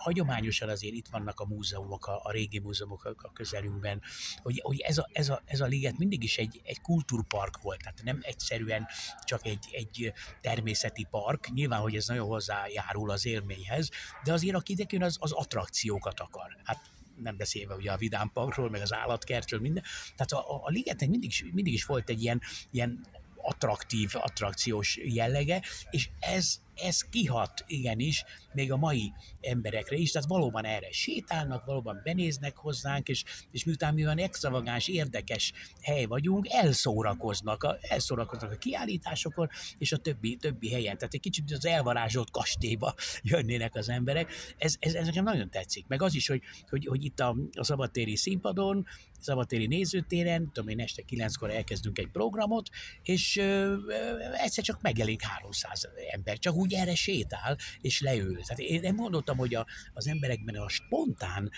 [0.59, 4.03] hagyományosan azért itt vannak a múzeumok, a, a régi múzeumok a, a közelünkben,
[4.43, 7.79] hogy, hogy ez, a, ez, a, ez a liget mindig is egy, egy kultúrpark volt,
[7.79, 8.87] tehát nem egyszerűen
[9.25, 13.91] csak egy, egy természeti park, nyilván, hogy ez nagyon hozzájárul az élményhez,
[14.25, 16.57] de azért aki ide az, az attrakciókat akar.
[16.65, 19.83] Hát nem beszélve ugye a Vidám Parkról, meg az állatkertről, minden.
[20.17, 22.41] Tehát a, a ligetnek mindig, mindig is volt egy ilyen,
[22.71, 30.29] ilyen attraktív, attrakciós jellege, és ez ez kihat igenis még a mai emberekre is, tehát
[30.29, 36.49] valóban erre sétálnak, valóban benéznek hozzánk, és, és miután mi olyan extravagáns, érdekes hely vagyunk,
[36.49, 40.99] elszórakoznak a, elszórakoznak a kiállításokon, és a többi, többi helyen.
[40.99, 44.33] Tehát egy kicsit az elvarázsolt kastélyba jönnének az emberek.
[44.59, 45.87] Ez, ez, ez nekem nagyon tetszik.
[45.87, 48.87] Meg az is, hogy, hogy, hogy itt a, a szabadtéri színpadon,
[49.25, 52.69] szabadtéri nézőtéren, tudom én este kilenckor elkezdünk egy programot,
[53.03, 58.43] és ö, ö, egyszer csak megjelenik 300 ember, csak úgy erre sétál, és leül.
[58.43, 61.51] Tehát én nem gondoltam, hogy a, az emberekben a spontán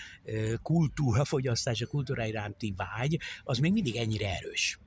[0.61, 4.79] kultúra, fogyasztás, a kultúra iránti vágy, az még mindig ennyire erős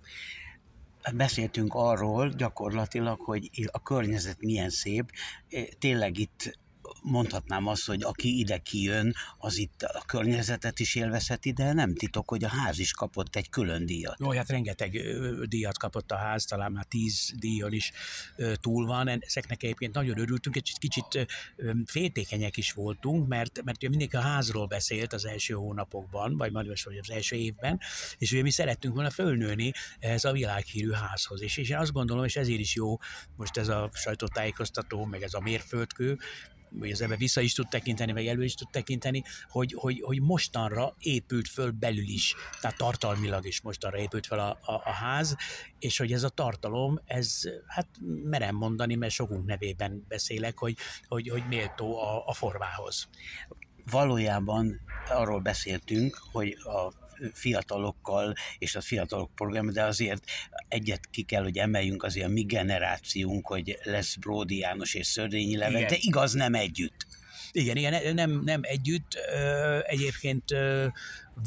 [1.15, 5.11] beszéltünk arról gyakorlatilag, hogy a környezet milyen szép.
[5.79, 6.59] Tényleg itt
[7.03, 12.29] mondhatnám azt, hogy aki ide kijön, az itt a környezetet is élvezheti, de nem titok,
[12.29, 14.17] hogy a ház is kapott egy külön díjat.
[14.19, 15.01] Jó, hát rengeteg
[15.49, 17.93] díjat kapott a ház, talán már tíz díjon is
[18.55, 19.09] túl van.
[19.09, 21.27] Ezeknek egyébként nagyon örültünk, egy kicsit
[21.87, 26.67] féltékenyek is voltunk, mert, mert ugye mindenki a házról beszélt az első hónapokban, vagy majd
[26.67, 27.81] vagy az első évben,
[28.19, 31.43] és ugye mi szerettünk volna fölnőni ez a világhírű házhoz.
[31.43, 32.97] És, és én azt gondolom, és ezért is jó
[33.37, 36.19] most ez a sajtótájékoztató, meg ez a mérföldkő,
[36.71, 40.21] vagy az ebbe vissza is tud tekinteni, meg elő is tud tekinteni, hogy, hogy, hogy
[40.21, 45.37] mostanra épült föl belül is, tehát tartalmilag is mostanra épült föl a, a, a ház,
[45.79, 47.89] és hogy ez a tartalom, ez, hát
[48.25, 50.77] merem mondani, mert sokunk nevében beszélek, hogy,
[51.09, 53.09] hogy, hogy méltó a, a formához.
[53.91, 56.93] Valójában arról beszéltünk, hogy a
[57.33, 60.23] fiatalokkal és a fiatalok program, de azért
[60.69, 65.57] egyet ki kell, hogy emeljünk azért a mi generációnk, hogy lesz Bródi János és Szörényi
[65.57, 67.07] Levente, igaz nem együtt.
[67.53, 69.15] Igen, igen, nem, nem együtt.
[69.87, 70.45] Egyébként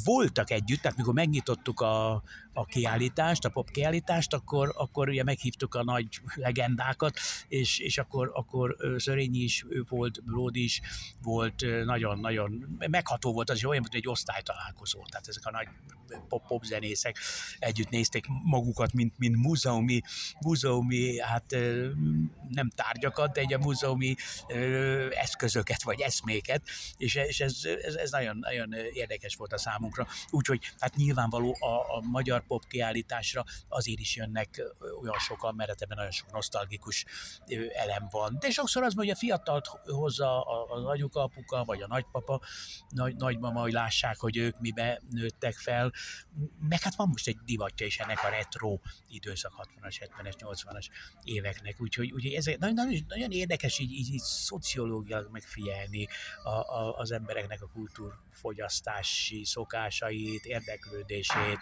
[0.03, 2.23] voltak együtt, tehát mikor megnyitottuk a,
[2.54, 8.32] a kiállítást, a pop kiállítást, akkor, akkor ugye meghívtuk a nagy legendákat, és, és akkor,
[8.34, 10.82] akkor Szörényi is ő volt, Bródi is
[11.22, 15.68] volt, nagyon-nagyon megható volt az, hogy olyan, mint egy osztálytalálkozó, tehát ezek a nagy
[16.28, 17.18] pop-pop zenészek
[17.60, 20.02] együtt nézték magukat, mint, mint múzeumi,
[20.39, 21.56] múzeumi, hát
[22.50, 24.16] nem tárgyakat, de egy a múzeumi
[25.10, 26.62] eszközöket, vagy eszméket,
[26.98, 30.08] és, és ez, ez, ez nagyon, nagyon érdekes volt a számunkra.
[30.30, 34.62] Úgyhogy hát nyilvánvaló a, a magyar pop kiállításra azért is jönnek
[35.01, 37.06] olyan sokan, mert ebben nagyon sok nosztalgikus
[37.73, 38.38] elem van.
[38.39, 42.41] De sokszor az, hogy a fiatalt hozza az anyuka, apuka, vagy a nagypapa,
[42.89, 45.91] nagy, nagymama, hogy lássák, hogy ők mibe nőttek fel,
[46.60, 50.86] meg hát van most egy divatja is ennek a retro időszak 60-as, 70-es, 80-as
[51.23, 56.08] éveknek, úgyhogy, úgyhogy ez nagyon, nagyon érdekes így, így, így szociológiailag megfigyelni
[56.43, 61.60] a, a, az embereknek a kultúrfogyasztási szokásait, érdeklődését,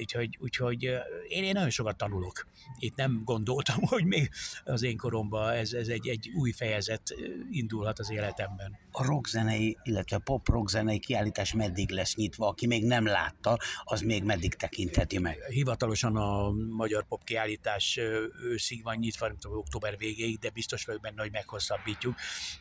[0.00, 0.82] úgyhogy, úgyhogy
[1.28, 2.46] én, én nagyon sokat tanulok.
[2.78, 4.30] Itt nem gondoltam, hogy még
[4.64, 7.14] az én koromban ez, ez egy, egy új fejezet
[7.50, 8.78] indulhat az életemben.
[8.90, 12.48] A rockzenei, illetve pop rockzenei kiállítás meddig lesz nyitva?
[12.48, 15.38] Aki még nem látta, az még meddig tekintheti meg?
[15.48, 18.00] Hivatalosan a magyar pop kiállítás
[18.42, 22.14] őszig van nyitva, nem tudom, október végéig, de biztos vagyok benne, hogy meghosszabbítjuk.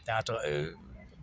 [0.03, 0.29] Tehát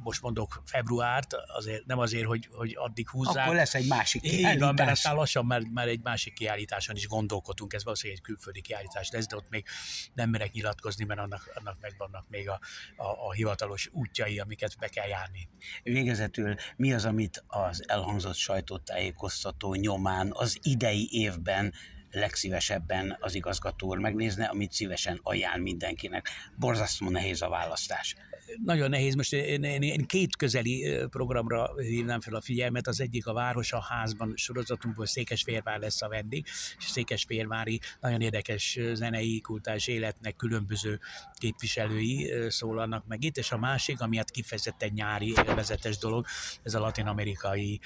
[0.03, 3.45] most mondok februárt, azért, nem azért, hogy, hogy addig húzzák.
[3.45, 4.55] Akkor lesz egy másik kiállítás.
[4.55, 8.61] Igen, mert aztán lassan már, már egy másik kiállításon is gondolkodunk, ez valószínűleg egy külföldi
[8.61, 9.67] kiállítás lesz, de ott még
[10.15, 12.61] nem merek nyilatkozni, mert annak, annak megvannak még a,
[12.97, 15.49] a, a hivatalos útjai, amiket be kell járni.
[15.83, 21.73] Végezetül mi az, amit az elhangzott sajtótájékoztató nyomán az idei évben
[22.13, 26.29] legszívesebben az igazgató úr megnézne, amit szívesen ajánl mindenkinek.
[26.57, 28.17] Borzasztó nehéz a választás
[28.65, 29.15] nagyon nehéz.
[29.15, 32.87] Most én, én, én két közeli programra hívnám fel a figyelmet.
[32.87, 36.47] Az egyik a Város a házban sorozatunkból Székesfehérvár lesz a vendég,
[36.79, 41.01] és Székesfehérvári nagyon érdekes zenei, kultúrás életnek különböző
[41.39, 46.27] képviselői szólalnak meg itt, és a másik, ami hát kifejezetten nyári élvezetes dolog,
[46.63, 47.81] ez a latin-amerikai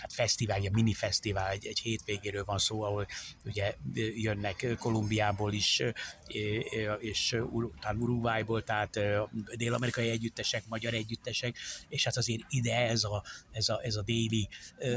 [0.00, 3.06] hát fesztivál, egy mini fesztivál, egy, egy hétvégéről van szó, ahol
[3.44, 3.74] ugye
[4.14, 5.82] jönnek Kolumbiából is,
[6.98, 7.36] és
[7.80, 9.00] talán Uruguayból, tehát
[9.56, 11.56] dél-amerikai együttesek, magyar együttesek,
[11.88, 14.48] és hát azért ide ez a, ez a, ez a déli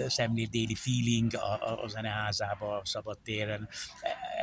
[0.07, 3.69] szemlél, déli feeling a, a, a zeneházába, a szabadtéren,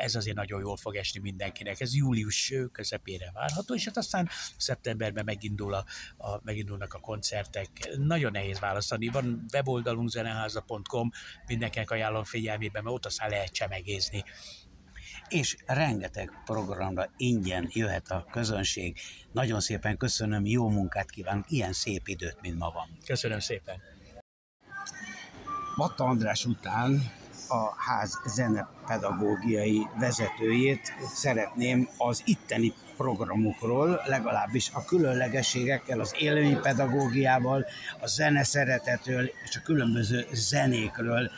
[0.01, 1.81] ez azért nagyon jól fog esni mindenkinek.
[1.81, 5.85] Ez július közepére várható, és hát aztán szeptemberben megindul a,
[6.16, 7.68] a, megindulnak a koncertek.
[7.96, 9.09] Nagyon nehéz választani.
[9.09, 10.09] Van weboldalunk
[10.50, 11.10] zeneháza.com,
[11.46, 14.24] mindenkinek ajánlom figyelmébe, mert ott aztán lehet csemegézni
[15.28, 18.98] és rengeteg programra ingyen jöhet a közönség.
[19.32, 22.98] Nagyon szépen köszönöm, jó munkát kívánok, ilyen szép időt, mint ma van.
[23.06, 23.80] Köszönöm szépen.
[25.76, 27.12] Matta András után
[27.48, 37.66] a ház zenepedagógiai vezetőjét szeretném az itteni programokról, legalábbis a különlegességekkel, az élménypedagógiával,
[38.00, 41.30] a zene szeretetről és a különböző zenékről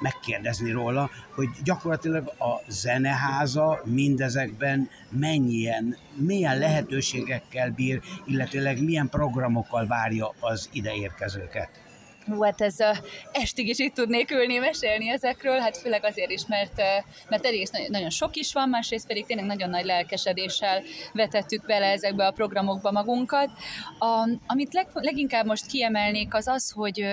[0.00, 10.34] megkérdezni róla, hogy gyakorlatilag a zeneháza mindezekben mennyien, milyen lehetőségekkel bír, illetőleg milyen programokkal várja
[10.40, 11.79] az ideérkezőket.
[12.30, 12.96] Hú, hát ez a,
[13.32, 16.82] estig is itt tudnék ülni, mesélni ezekről, hát főleg azért is, mert,
[17.28, 22.26] mert egyrészt nagyon sok is van, másrészt pedig tényleg nagyon nagy lelkesedéssel vetettük bele ezekbe
[22.26, 23.50] a programokba magunkat.
[23.98, 27.04] A, amit leg, leginkább most kiemelnék az az, hogy,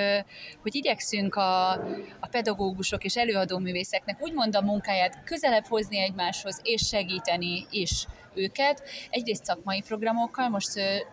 [0.62, 1.72] hogy igyekszünk a,
[2.20, 8.06] a pedagógusok és előadóművészeknek úgymond a munkáját közelebb hozni egymáshoz, és segíteni is
[8.38, 8.84] őket.
[9.10, 10.70] Egyrészt szakmai programokkal, most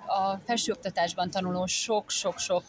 [0.07, 2.65] a felsőoktatásban tanuló sok-sok-sok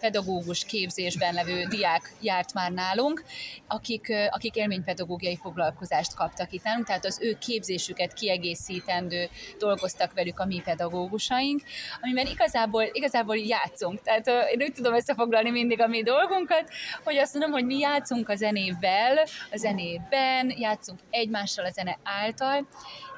[0.00, 3.24] pedagógus képzésben levő diák járt már nálunk,
[3.66, 10.44] akik, akik élménypedagógiai foglalkozást kaptak itt nálunk, tehát az ő képzésüket kiegészítendő dolgoztak velük a
[10.44, 11.62] mi pedagógusaink,
[12.02, 14.02] amiben igazából, igazából játszunk.
[14.02, 16.70] Tehát én úgy tudom összefoglalni mindig a mi dolgunkat,
[17.04, 19.16] hogy azt mondom, hogy mi játszunk a zenével,
[19.50, 22.66] a zenében, játszunk egymással a zene által,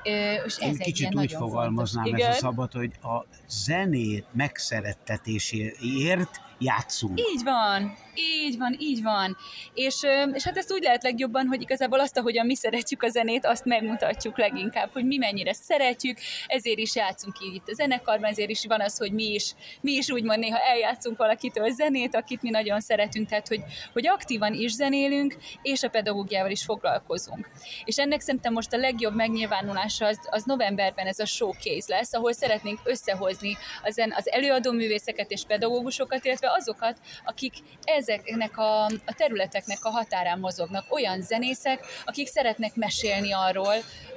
[0.02, 2.26] és ez Én kicsit úgy fogalmaznám fontos.
[2.26, 7.20] ez a szabad, hogy a zenét megszerettetéséért játszunk.
[7.20, 9.36] Így van, így van, így van.
[9.74, 9.96] És,
[10.32, 13.64] és hát ezt úgy lehet legjobban, hogy igazából azt, ahogyan mi szeretjük a zenét, azt
[13.64, 18.64] megmutatjuk leginkább, hogy mi mennyire szeretjük, ezért is játszunk így itt a zenekarban, ezért is
[18.66, 22.80] van az, hogy mi is, mi is úgymond néha eljátszunk valakitől zenét, akit mi nagyon
[22.80, 23.60] szeretünk, tehát hogy,
[23.92, 27.48] hogy aktívan is zenélünk, és a pedagógiával is foglalkozunk.
[27.84, 32.32] És ennek szerintem most a legjobb megnyilvánulása az, az novemberben ez a showcase lesz, ahol
[32.32, 37.54] szeretnénk összehozni az, az előadó művészeket és pedagógusokat, illetve azokat, akik
[38.00, 40.84] ezeknek a, a területeknek a határán mozognak.
[40.88, 43.74] Olyan zenészek, akik szeretnek mesélni arról,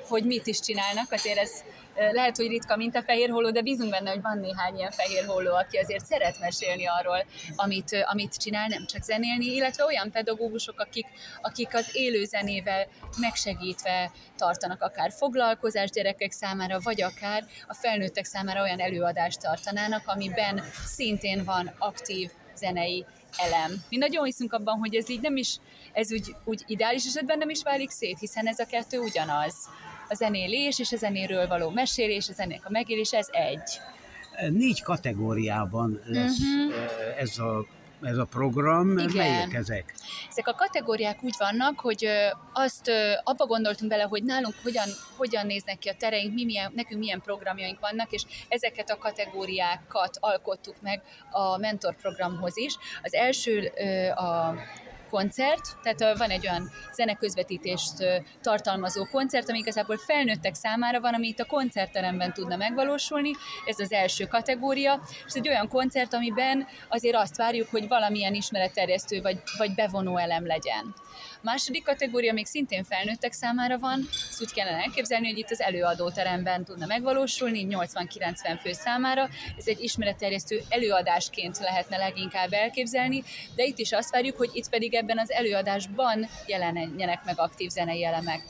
[0.08, 1.64] hogy mit is csinálnak, azért ez
[2.12, 5.26] lehet, hogy ritka, mint a fehér holló, de bízunk benne, hogy van néhány ilyen fehér
[5.26, 10.80] holló, aki azért szeret mesélni arról, amit, amit csinál, nem csak zenélni, illetve olyan pedagógusok,
[10.80, 11.06] akik,
[11.42, 12.88] akik az élő zenével
[13.20, 20.64] megsegítve tartanak akár foglalkozás gyerekek számára, vagy akár a felnőttek számára olyan előadást tartanának, amiben
[20.86, 23.06] szintén van aktív zenei
[23.38, 23.84] elem.
[23.90, 25.58] Mi nagyon hiszünk abban, hogy ez így nem is,
[25.94, 29.56] ez úgy, úgy ideális esetben nem is válik szét, hiszen ez a kettő ugyanaz.
[30.10, 33.80] A zenélés és a zenéről való mesélés, a zenék a megélés, ez egy.
[34.52, 37.20] Négy kategóriában lesz uh-huh.
[37.20, 37.66] ez a
[38.04, 39.16] ez a program, Igen.
[39.16, 39.94] melyek ezek?
[40.30, 42.08] Ezek a kategóriák úgy vannak, hogy
[42.54, 42.92] azt
[43.24, 44.88] abba gondoltunk bele, hogy nálunk hogyan,
[45.18, 50.18] hogyan néznek ki a tereink, mi milyen, nekünk milyen programjaink vannak, és ezeket a kategóriákat
[50.20, 52.78] alkottuk meg a mentorprogramhoz is.
[53.04, 53.72] Az első
[54.16, 54.56] a
[55.14, 57.94] koncert, tehát van egy olyan zeneközvetítést
[58.42, 63.32] tartalmazó koncert, ami igazából felnőttek számára van, ami itt a koncertteremben tudna megvalósulni,
[63.66, 69.22] ez az első kategória, és egy olyan koncert, amiben azért azt várjuk, hogy valamilyen ismeretterjesztő
[69.22, 70.94] vagy, vagy bevonó elem legyen.
[71.44, 76.64] Második kategória még szintén felnőttek számára van, ezt úgy kellene elképzelni, hogy itt az előadóteremben
[76.64, 79.30] tudna megvalósulni, 80-90 fő számára.
[79.58, 83.24] Ez egy ismeretterjesztő előadásként lehetne leginkább elképzelni,
[83.56, 88.06] de itt is azt várjuk, hogy itt pedig ebben az előadásban jelenjenek meg aktív zenei
[88.06, 88.42] elemek.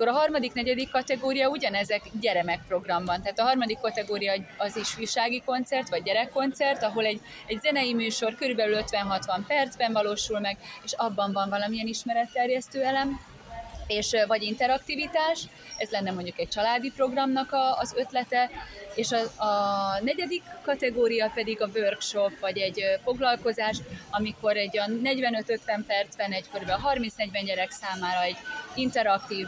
[0.00, 3.22] Akkor a harmadik, negyedik kategória ugyanezek gyermekprogramban.
[3.22, 8.80] Tehát a harmadik kategória az ifjúsági koncert, vagy gyerekkoncert, ahol egy, egy zenei műsor körülbelül
[8.82, 13.20] 50-60 percben valósul meg, és abban van valamilyen ismeretterjesztő elem.
[13.90, 15.42] És vagy interaktivitás,
[15.76, 18.50] ez lenne mondjuk egy családi programnak a, az ötlete,
[18.94, 23.76] és a, a negyedik kategória pedig a workshop, vagy egy foglalkozás,
[24.10, 26.70] amikor egy a 45-50 percben egy kb.
[26.94, 28.36] 30-40 gyerek számára egy
[28.74, 29.46] interaktív,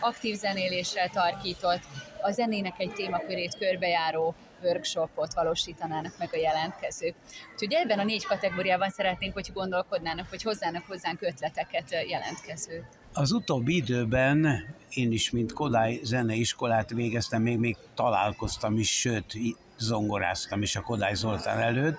[0.00, 1.82] aktív zenéléssel tarkított,
[2.22, 7.14] a zenének egy témakörét körbejáró workshopot valósítanának meg a jelentkezők.
[7.52, 12.99] Úgyhogy ebben a négy kategóriában szeretnénk, hogy gondolkodnának, hogy hozzának hozzánk ötleteket jelentkezők.
[13.12, 19.36] Az utóbbi időben én is, mint Kodály zeneiskolát végeztem, még, még találkoztam is, sőt,
[19.78, 21.98] zongoráztam is a Kodály Zoltán előtt.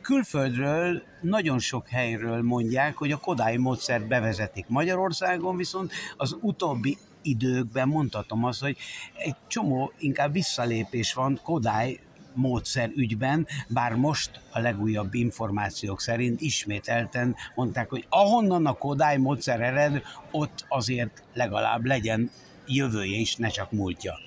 [0.00, 7.88] Külföldről, nagyon sok helyről mondják, hogy a Kodály módszert bevezetik Magyarországon, viszont az utóbbi időkben
[7.88, 8.76] mondhatom azt, hogy
[9.16, 12.00] egy csomó inkább visszalépés van Kodály
[12.34, 19.60] módszer ügyben, bár most a legújabb információk szerint ismételten mondták, hogy ahonnan a Kodály módszer
[19.60, 22.30] ered, ott azért legalább legyen
[22.66, 24.18] jövője is, ne csak múltja.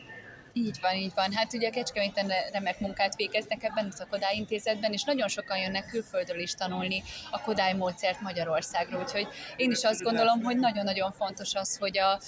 [0.53, 1.32] Így van, így van.
[1.34, 6.39] Hát ugye Kecskeméten remek munkát végeznek ebben a Kodály intézetben, és nagyon sokan jönnek külföldről
[6.39, 11.78] is tanulni a Kodály módszert Magyarországról, úgyhogy én is azt gondolom, hogy nagyon-nagyon fontos az,
[11.78, 12.20] hogy a,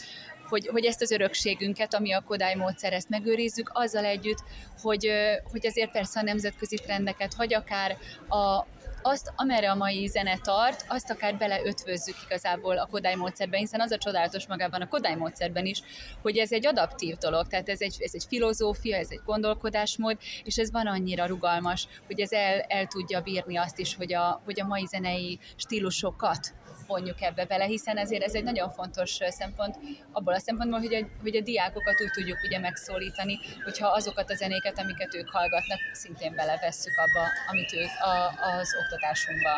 [0.50, 4.44] hogy, hogy ezt az örökségünket, ami a Kodály módszer, ezt megőrizzük, azzal együtt,
[4.82, 5.12] hogy,
[5.52, 7.98] hogy azért persze a nemzetközi trendeket, vagy akár
[8.28, 8.66] a,
[9.02, 13.92] azt, amerre a mai zene tart, azt akár beleötvözzük igazából a Kodály módszerbe, hiszen az
[13.92, 15.82] a csodálatos magában a Kodály módszerben is,
[16.22, 20.58] hogy ez egy adaptív dolog, tehát ez egy, ez egy filozófia, ez egy gondolkodásmód, és
[20.58, 24.62] ez van annyira rugalmas, hogy ez el, el tudja bírni azt is, hogy a, hogy
[24.62, 26.54] a mai zenei stílusokat
[26.90, 29.76] vonjuk ebbe bele, hiszen ezért ez egy nagyon fontos szempont
[30.12, 34.36] abból a szempontból, hogy a, hogy a diákokat úgy tudjuk ugye megszólítani, hogyha azokat a
[34.36, 38.16] zenéket, amiket ők hallgatnak, szintén belevesszük abba, amit ők a,
[38.60, 39.54] az oktatásunkba.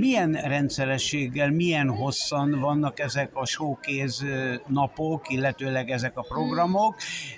[0.00, 4.24] Milyen rendszerességgel, milyen hosszan vannak ezek a showkéz
[4.66, 6.96] napok, illetőleg ezek a programok,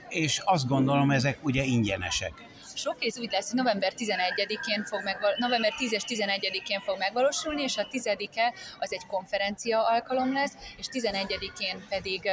[0.09, 2.33] és azt gondolom, ezek ugye ingyenesek
[2.77, 7.77] showcase úgy lesz, hogy november 11-én fog megval- november 10 és 11-én fog megvalósulni, és
[7.77, 12.31] a 10-e az egy konferencia alkalom lesz, és 11-én pedig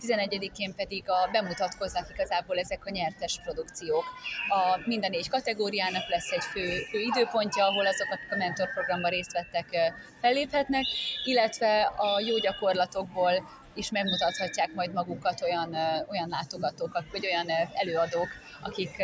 [0.00, 4.04] 11-én pedig a, bemutatkoznak igazából ezek a nyertes produkciók.
[4.48, 9.32] A minden négy kategóriának lesz egy fő, fő időpontja, ahol azok, akik a mentorprogramban részt
[9.32, 10.84] vettek, felléphetnek,
[11.24, 15.74] illetve a jó gyakorlatokból is megmutathatják majd magukat olyan,
[16.10, 18.28] olyan látogatók, vagy olyan előadók,
[18.62, 19.02] akik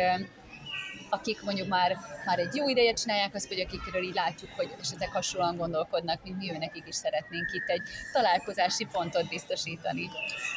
[1.09, 5.09] akik mondjuk már, már egy jó ideje csinálják azt, vagy akikről így látjuk, hogy esetleg
[5.09, 7.81] hasonlóan gondolkodnak, mint mi nekik is szeretnénk itt egy
[8.13, 10.09] találkozási pontot biztosítani.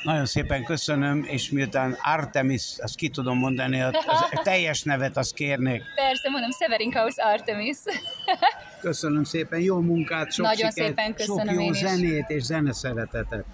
[0.03, 3.95] Nagyon szépen köszönöm, és miután Artemis, azt ki tudom mondani, az
[4.43, 5.83] teljes nevet azt kérnék.
[5.95, 7.77] Persze, mondom, Severinkaus Artemis.
[8.81, 11.79] köszönöm szépen, jó munkát, sok Nagyon sikert, szépen köszönöm sok jó én is.
[11.79, 13.45] zenét és zeneszeretetet.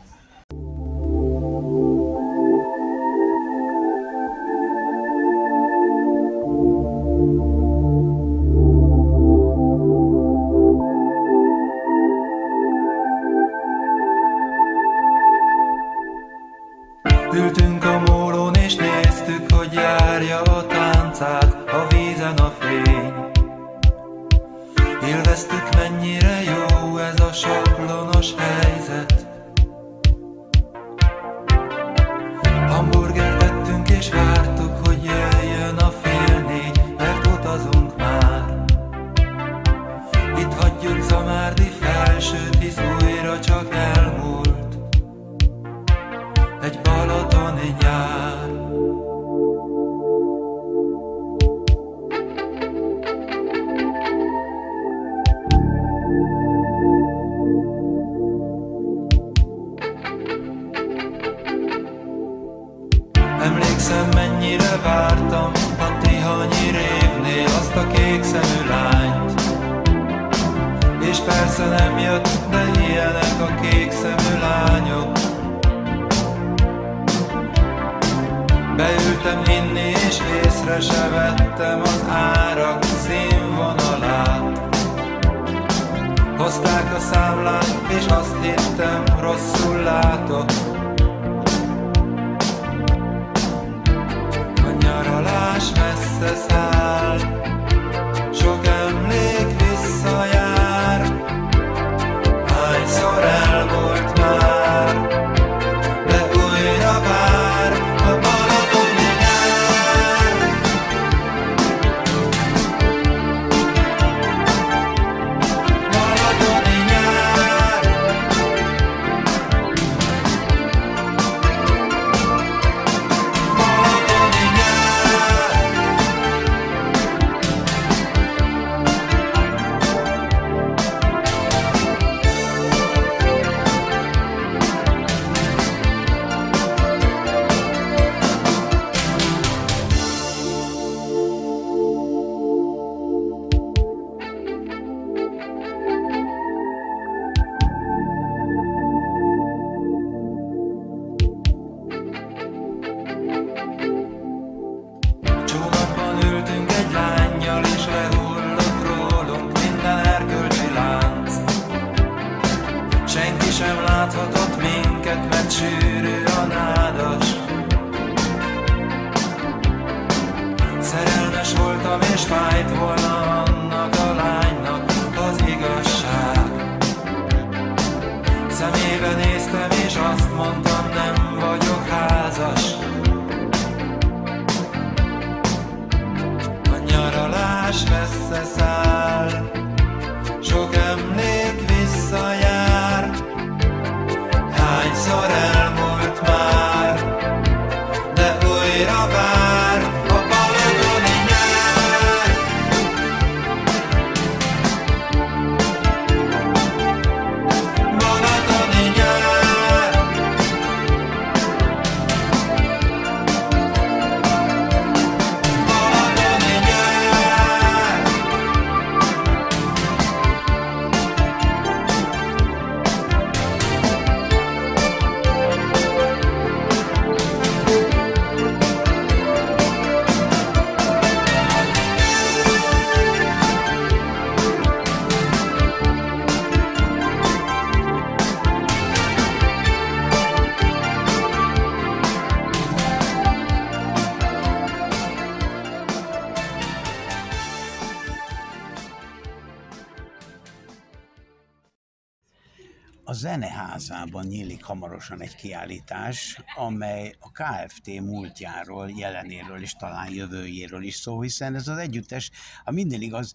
[254.65, 261.69] Hamarosan egy kiállítás, amely a KFT múltjáról, jelenéről és talán jövőjéről is szól, hiszen ez
[261.69, 262.31] az együttes,
[262.65, 263.33] a minden igaz,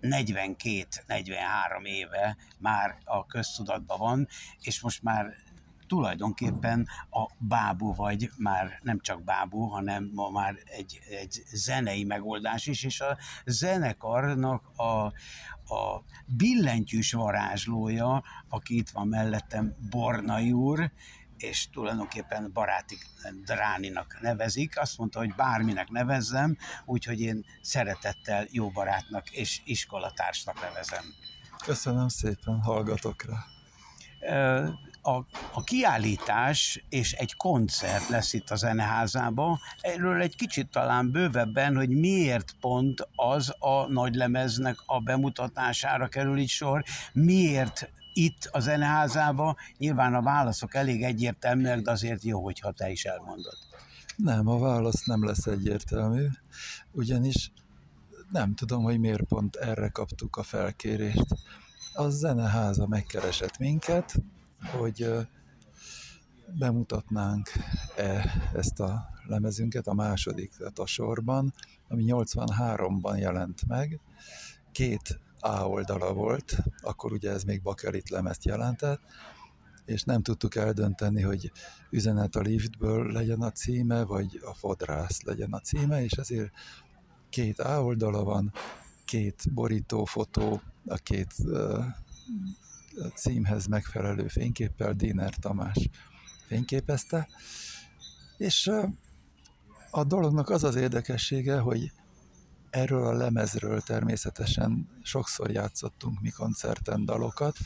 [0.00, 4.28] 42-43 éve már a köztudatban van,
[4.60, 5.34] és most már
[5.86, 12.66] tulajdonképpen a bábú vagy, már nem csak bábú, hanem ma már egy, egy zenei megoldás
[12.66, 15.12] is, és a zenekarnak a,
[15.68, 20.90] a billentyűs varázslója, aki itt van mellettem, Bornai úr,
[21.36, 22.98] és tulajdonképpen baráti
[23.44, 24.80] Dráninak nevezik.
[24.80, 31.04] Azt mondta, hogy bárminek nevezzem, úgyhogy én szeretettel jó barátnak és iskolatársnak nevezem.
[31.64, 33.44] Köszönöm szépen, hallgatok rá.
[35.06, 39.58] A, a kiállítás és egy koncert lesz itt a zeneházában.
[39.80, 46.48] Erről egy kicsit talán bővebben, hogy miért pont az a nagylemeznek a bemutatására kerül itt
[46.48, 49.56] sor, miért itt a zeneházában.
[49.78, 53.56] Nyilván a válaszok elég egyértelműek, de azért jó, hogyha te is elmondod.
[54.16, 56.26] Nem, a válasz nem lesz egyértelmű,
[56.92, 57.52] ugyanis
[58.30, 61.26] nem tudom, hogy miért pont erre kaptuk a felkérést.
[61.92, 64.14] A zeneháza megkeresett minket,
[64.60, 65.08] hogy
[66.58, 67.48] bemutatnánk
[67.96, 71.54] -e ezt a lemezünket, a másodikat a sorban,
[71.88, 74.00] ami 83-ban jelent meg.
[74.72, 79.00] Két A oldala volt, akkor ugye ez még bakelit lemezt jelentett,
[79.84, 81.52] és nem tudtuk eldönteni, hogy
[81.90, 86.52] üzenet a liftből legyen a címe, vagy a fodrász legyen a címe, és ezért
[87.28, 88.52] két A oldala van,
[89.04, 91.84] két borítófotó, a két uh,
[93.14, 95.88] címhez megfelelő fényképpel Diner Tamás
[96.46, 97.28] fényképezte,
[98.36, 98.70] és
[99.90, 101.92] a dolognak az az érdekessége, hogy
[102.70, 107.56] erről a lemezről természetesen sokszor játszottunk mi koncerten dalokat,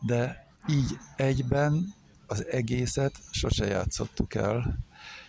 [0.00, 1.94] de így egyben
[2.26, 4.78] az egészet sose játszottuk el.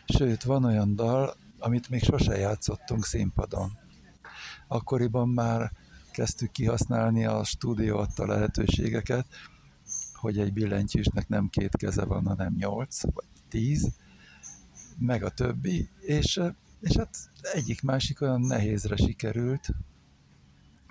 [0.06, 3.78] Sőt, van olyan dal, amit még sose játszottunk színpadon.
[4.68, 5.72] Akkoriban már
[6.16, 9.28] kezdtük kihasználni a stúdió adta lehetőségeket,
[10.14, 13.96] hogy egy billentyűsnek nem két keze van, hanem nyolc vagy tíz,
[14.98, 16.42] meg a többi, és,
[16.80, 17.18] és hát
[17.54, 19.70] egyik-másik olyan nehézre sikerült,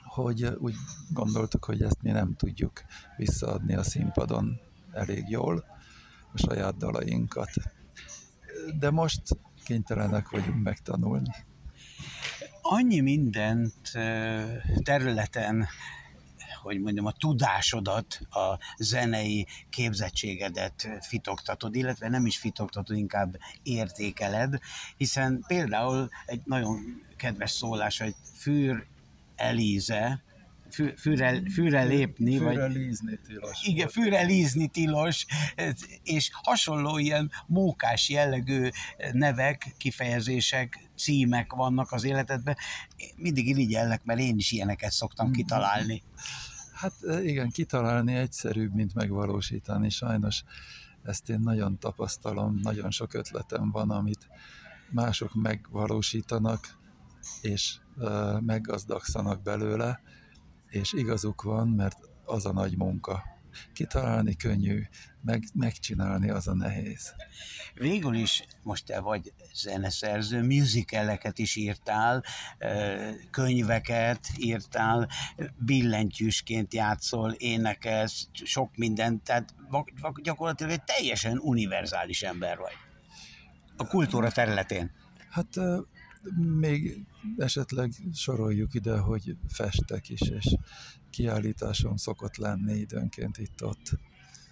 [0.04, 0.74] hogy úgy
[1.10, 2.82] gondoltuk, hogy ezt mi nem tudjuk
[3.16, 4.60] visszaadni a színpadon
[4.92, 5.64] elég jól,
[6.32, 7.50] a saját dalainkat.
[8.78, 9.22] De most
[9.64, 11.30] kénytelenek vagyunk megtanulni.
[12.66, 13.90] Annyi mindent
[14.82, 15.66] területen
[16.62, 24.58] hogy mondjam, a tudásodat, a zenei képzettségedet fitoktatod, illetve nem is fitoktatod, inkább értékeled,
[24.96, 28.86] hiszen például egy nagyon kedves szólás, hogy fűr
[29.36, 30.22] Elíze,
[30.74, 33.66] fű, fűre, fűre lépni, Fűre vagy lízni tilos.
[33.66, 35.26] igen, fűre lízni tilos,
[36.02, 38.68] és hasonló ilyen mókás jellegű
[39.12, 42.56] nevek, kifejezések, címek vannak az életedben.
[42.96, 46.02] Én Mindig irigyellek, mert én is ilyeneket szoktam kitalálni.
[46.72, 49.90] Hát igen, kitalálni egyszerűbb, mint megvalósítani.
[49.90, 50.42] Sajnos
[51.02, 54.28] ezt én nagyon tapasztalom, nagyon sok ötletem van, amit
[54.90, 56.78] mások megvalósítanak,
[57.40, 60.00] és uh, meggazdagszanak belőle,
[60.74, 63.22] és igazuk van, mert az a nagy munka,
[63.72, 64.82] Kitalálni könnyű,
[65.22, 67.14] meg, megcsinálni az a nehéz.
[67.74, 72.24] Végül is most te vagy zeneszerző, musicaleket is írtál,
[73.30, 75.08] könyveket írtál,
[75.58, 79.54] billentyűsként játszol, énekelsz, sok mindent, tehát
[80.22, 82.76] gyakorlatilag egy teljesen univerzális ember vagy.
[83.76, 84.90] A kultúra területén.
[85.30, 85.56] Hát
[86.58, 87.06] még
[87.36, 90.56] esetleg soroljuk ide, hogy festek is, és
[91.10, 93.98] kiállításom szokott lenni időnként itt-ott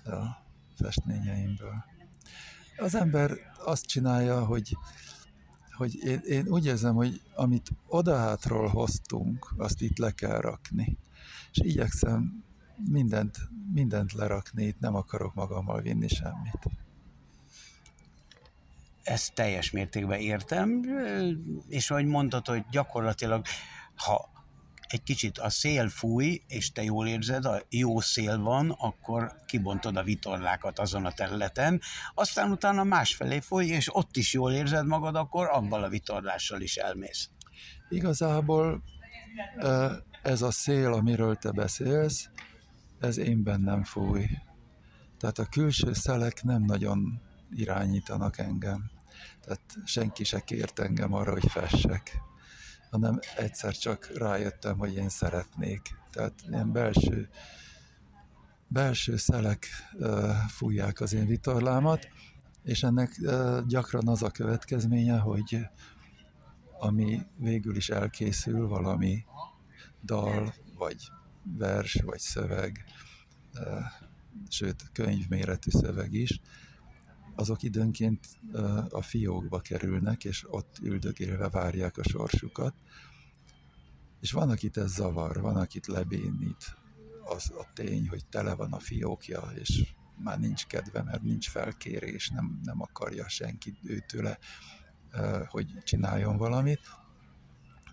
[0.04, 0.44] a
[0.74, 1.84] festményeimből.
[2.76, 3.30] Az ember
[3.64, 4.76] azt csinálja, hogy,
[5.76, 10.98] hogy én, én úgy érzem, hogy amit odahátról hoztunk, azt itt le kell rakni.
[11.50, 12.44] És igyekszem
[12.90, 13.38] mindent,
[13.72, 16.70] mindent lerakni, itt nem akarok magammal vinni semmit
[19.02, 20.82] ezt teljes mértékben értem,
[21.68, 23.44] és ahogy mondtad, hogy gyakorlatilag,
[23.96, 24.30] ha
[24.88, 29.96] egy kicsit a szél fúj, és te jól érzed, a jó szél van, akkor kibontod
[29.96, 31.80] a vitorlákat azon a területen,
[32.14, 36.76] aztán utána másfelé fúj, és ott is jól érzed magad, akkor abban a vitorlással is
[36.76, 37.28] elmész.
[37.88, 38.82] Igazából
[40.22, 42.30] ez a szél, amiről te beszélsz,
[43.00, 44.26] ez én bennem fúj.
[45.18, 47.20] Tehát a külső szelek nem nagyon
[47.54, 48.90] irányítanak engem.
[49.40, 52.20] Tehát senki se kért engem arra, hogy fessek,
[52.90, 55.80] hanem egyszer csak rájöttem, hogy én szeretnék.
[56.10, 57.28] Tehát ilyen belső,
[58.68, 59.66] belső szelek
[60.48, 62.08] fújják az én vitorlámat,
[62.64, 63.20] és ennek
[63.66, 65.66] gyakran az a következménye, hogy
[66.78, 69.24] ami végül is elkészül, valami
[70.04, 71.10] dal, vagy
[71.42, 72.84] vers, vagy szöveg,
[74.48, 76.40] sőt könyvméretű szöveg is,
[77.34, 78.26] azok időnként
[78.90, 82.74] a fiókba kerülnek, és ott üldögélve várják a sorsukat.
[84.20, 86.76] És van, akit ez zavar, van, akit lebénít
[87.24, 92.28] az a tény, hogy tele van a fiókja, és már nincs kedve, mert nincs felkérés,
[92.28, 94.38] nem, nem akarja senki őtőle,
[95.46, 96.80] hogy csináljon valamit.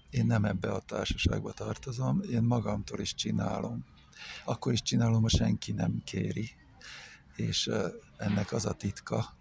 [0.09, 3.85] Én nem ebbe a társaságba tartozom, én magamtól is csinálom.
[4.45, 6.51] Akkor is csinálom, ha senki nem kéri
[7.39, 7.69] és
[8.17, 9.37] ennek az a titka,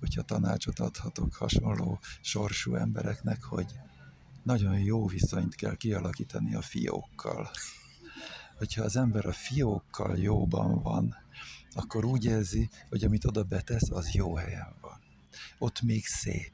[0.00, 3.66] hogyha tanácsot adhatok hasonló sorsú embereknek, hogy
[4.42, 7.50] nagyon jó viszonyt kell kialakítani a fiókkal.
[8.58, 11.16] Hogyha az ember a fiókkal jóban van,
[11.74, 15.00] akkor úgy érzi, hogy amit oda betesz, az jó helyen van.
[15.58, 16.52] Ott még szép.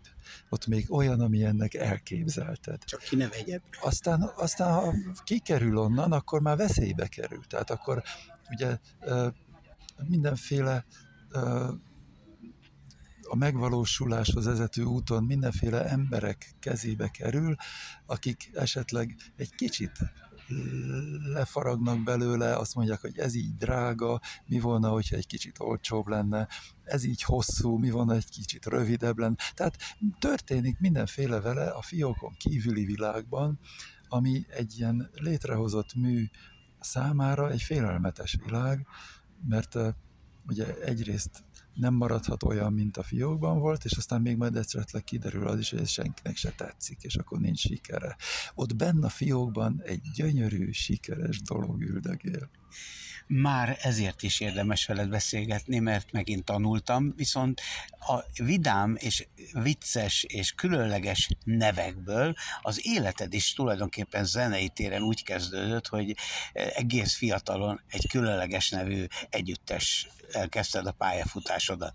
[0.48, 2.84] Ott még olyan, ami ennek elképzelted.
[2.84, 3.62] Csak ki ne vegyed.
[3.80, 4.94] Aztán, aztán ha
[5.24, 7.46] kikerül onnan, akkor már veszélybe kerül.
[7.46, 8.02] Tehát akkor
[8.50, 8.78] ugye
[10.06, 10.84] mindenféle
[13.22, 17.54] a megvalósuláshoz vezető úton mindenféle emberek kezébe kerül,
[18.06, 19.98] akik esetleg egy kicsit
[21.32, 26.48] lefaragnak belőle, azt mondják, hogy ez így drága, mi volna, hogyha egy kicsit olcsóbb lenne,
[26.84, 29.36] ez így hosszú, mi volna, egy kicsit rövidebb lenne.
[29.54, 29.76] Tehát
[30.18, 33.58] történik mindenféle vele a fiókon kívüli világban,
[34.08, 36.24] ami egy ilyen létrehozott mű
[36.80, 38.86] számára egy félelmetes világ,
[39.48, 39.78] mert
[40.46, 45.46] ugye egyrészt nem maradhat olyan, mint a fiókban volt, és aztán még majd esetleg kiderül
[45.46, 48.16] az is, hogy ez senkinek se tetszik, és akkor nincs sikere.
[48.54, 52.50] Ott benne a fiókban egy gyönyörű, sikeres dolog üldögél.
[53.26, 57.60] Már ezért is érdemes veled beszélgetni, mert megint tanultam, viszont
[57.90, 65.86] a vidám és vicces és különleges nevekből az életed is tulajdonképpen zenei téren úgy kezdődött,
[65.86, 66.16] hogy
[66.52, 71.94] egész fiatalon egy különleges nevű együttes elkezdted a pályafutásodat.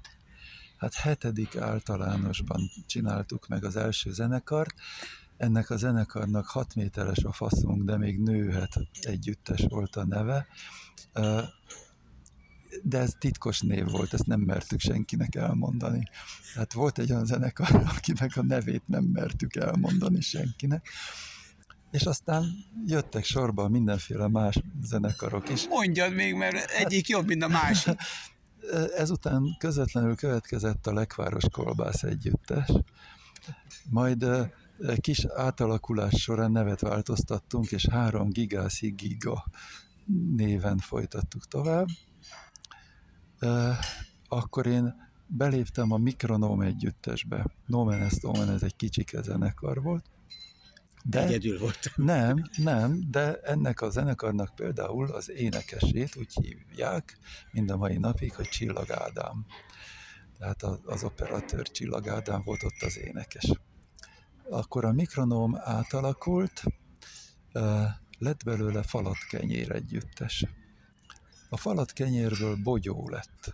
[0.78, 4.74] Hát hetedik általánosban csináltuk meg az első zenekart,
[5.44, 10.48] ennek a zenekarnak 6 méteres a faszunk, de még nőhet együttes volt a neve.
[12.84, 16.10] De ez titkos név volt, ezt nem mertük senkinek elmondani.
[16.54, 20.90] Tehát volt egy olyan zenekar, akinek a nevét nem mertük elmondani senkinek.
[21.92, 22.46] És aztán
[22.86, 25.68] jöttek sorba mindenféle más zenekarok is.
[25.68, 27.96] Mondjad még, mert egyik jobb, mint a másik.
[28.98, 32.72] Ezután közvetlenül következett a Lekváros Kolbász együttes,
[33.90, 34.26] majd
[35.02, 39.46] kis átalakulás során nevet változtattunk, és három gigászi giga
[40.36, 41.88] néven folytattuk tovább.
[44.28, 44.96] Akkor én
[45.28, 47.46] beléptem a Mikronóm együttesbe.
[47.66, 50.06] Nomen est Omen, ez egy kicsike zenekar volt.
[51.06, 51.92] De, Egyedül volt.
[51.96, 57.18] Nem, nem, de ennek a zenekarnak például az énekesét úgy hívják
[57.52, 59.46] mind a mai napig, hogy Csillag Ádám.
[60.38, 63.52] Tehát az operatőr Csillag Ádám volt ott az énekes.
[64.50, 66.64] Akkor a mikronóm átalakult,
[68.18, 70.46] lett belőle falatkenyér együttes.
[71.50, 73.54] A falat kenyérből bogyó lett.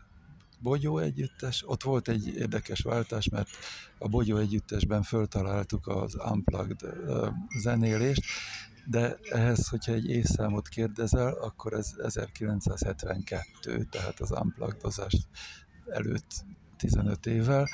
[0.62, 3.50] Bogyó együttes, ott volt egy érdekes váltás, mert
[3.98, 6.80] a Bogyó együttesben föltaláltuk az unplugged
[7.62, 8.22] zenélést,
[8.86, 15.28] de ehhez, hogyha egy évszámot kérdezel, akkor ez 1972, tehát az unpluggedozás
[15.86, 16.32] előtt
[16.78, 17.68] 15 évvel,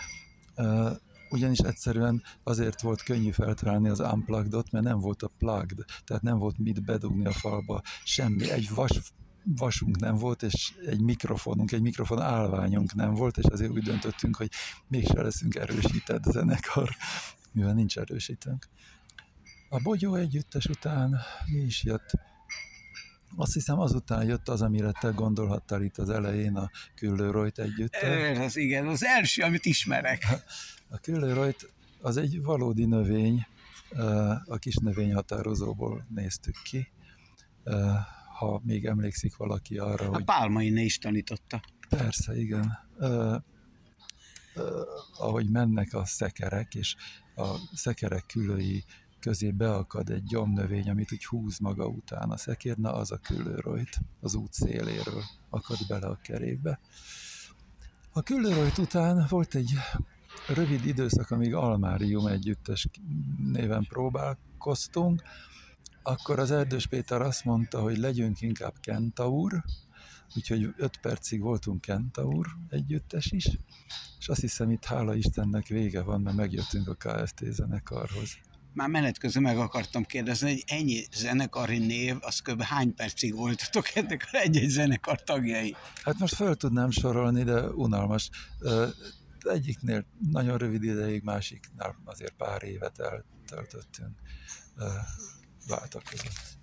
[1.30, 6.38] ugyanis egyszerűen azért volt könnyű feltalálni az unplugged mert nem volt a plugged, tehát nem
[6.38, 9.00] volt mit bedugni a falba, semmi, egy vas
[9.58, 14.36] vasunk nem volt, és egy mikrofonunk, egy mikrofon állványunk nem volt, és azért úgy döntöttünk,
[14.36, 14.50] hogy
[14.88, 16.90] mégse leszünk erősített zenekar,
[17.52, 18.68] mivel nincs erősítőnk.
[19.70, 21.16] A Bogyó együttes után
[21.46, 22.12] mi is jött?
[23.36, 27.94] Azt hiszem azután jött az, amire te gondolhattál itt az elején, a Küllőrojt együtt.
[27.94, 30.26] Ez igen, az első, amit ismerek.
[30.90, 33.46] A Küllőrojt az egy valódi növény,
[34.46, 36.88] a kis növényhatározóból néztük ki
[38.38, 40.22] ha még emlékszik valaki arra, a hogy...
[40.22, 41.62] A Pálmai is tanította.
[41.90, 42.78] Persze, igen.
[45.18, 46.96] Ahogy mennek a szekerek, és
[47.36, 48.84] a szekerek külői
[49.26, 53.98] közé beakad egy gyomnövény, amit úgy húz maga után a szekér, na az a küllőrojt
[54.22, 56.80] az út széléről akad bele a kerékbe.
[58.12, 59.72] A küllőrojt után volt egy
[60.48, 62.88] rövid időszak, amíg Almárium együttes
[63.52, 65.22] néven próbálkoztunk,
[66.04, 69.64] akkor az Erdős Péter azt mondta, hogy legyünk inkább Kentaur,
[70.36, 73.50] úgyhogy öt percig voltunk Kentaur együttes is,
[74.20, 78.38] és azt hiszem itt hála Istennek vége van, mert megjöttünk a KFT zenekarhoz.
[78.76, 82.62] Már menet közben meg akartam kérdezni, hogy ennyi zenekari név, az kb.
[82.62, 85.76] hány percig voltatok ennek a egy-egy zenekar tagjai?
[86.04, 88.30] Hát most föl tudnám sorolni, de unalmas.
[89.40, 94.20] Egyiknél nagyon rövid ideig, másiknál azért pár évet eltöltöttünk
[95.68, 96.58] váltak között.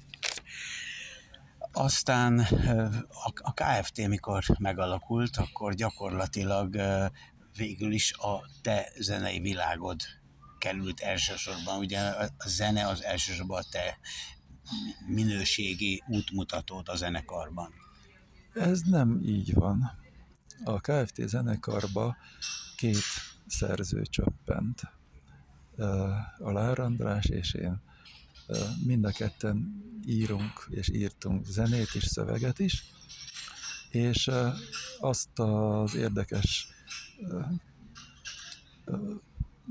[1.72, 2.38] Aztán
[3.34, 6.76] a KFT, mikor megalakult, akkor gyakorlatilag
[7.56, 10.00] végül is a te zenei világod
[10.62, 11.78] került elsősorban.
[11.78, 12.00] Ugye
[12.38, 13.98] a zene az elsősorban a te
[15.06, 17.72] minőségi útmutatót a zenekarban.
[18.54, 19.98] Ez nem így van.
[20.64, 22.16] A KFT zenekarba
[22.76, 23.02] két
[23.46, 24.80] szerző csöppent.
[26.38, 27.82] A Lár András és én
[28.84, 32.84] mind a ketten írunk és írtunk zenét és szöveget is,
[33.90, 34.30] és
[35.00, 36.68] azt az érdekes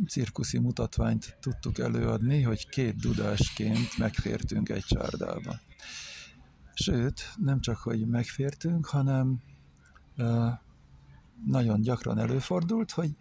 [0.08, 5.60] cirkuszi mutatványt tudtuk előadni, hogy két dudásként megfértünk egy csárdába.
[6.74, 9.42] Sőt, nem csak, hogy megfértünk, hanem
[11.46, 13.16] nagyon gyakran előfordult, hogy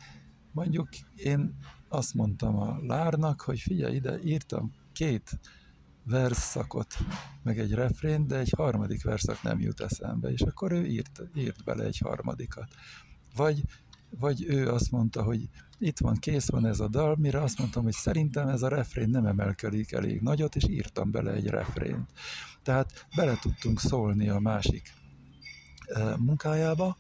[0.53, 1.59] mondjuk én
[1.89, 5.41] azt mondtam a Lárnak, hogy figyelj ide, írtam két
[6.05, 6.95] verszakot,
[7.43, 11.65] meg egy refrén, de egy harmadik verszak nem jut eszembe, és akkor ő írt, írt
[11.65, 12.69] bele egy harmadikat.
[13.35, 13.65] Vagy,
[14.11, 15.49] vagy ő azt mondta, hogy
[15.79, 19.09] itt van, kész van ez a dal, mire azt mondtam, hogy szerintem ez a refrén
[19.09, 22.11] nem emelkedik elég nagyot, és írtam bele egy refrént.
[22.63, 24.93] Tehát bele tudtunk szólni a másik
[26.17, 26.99] munkájába,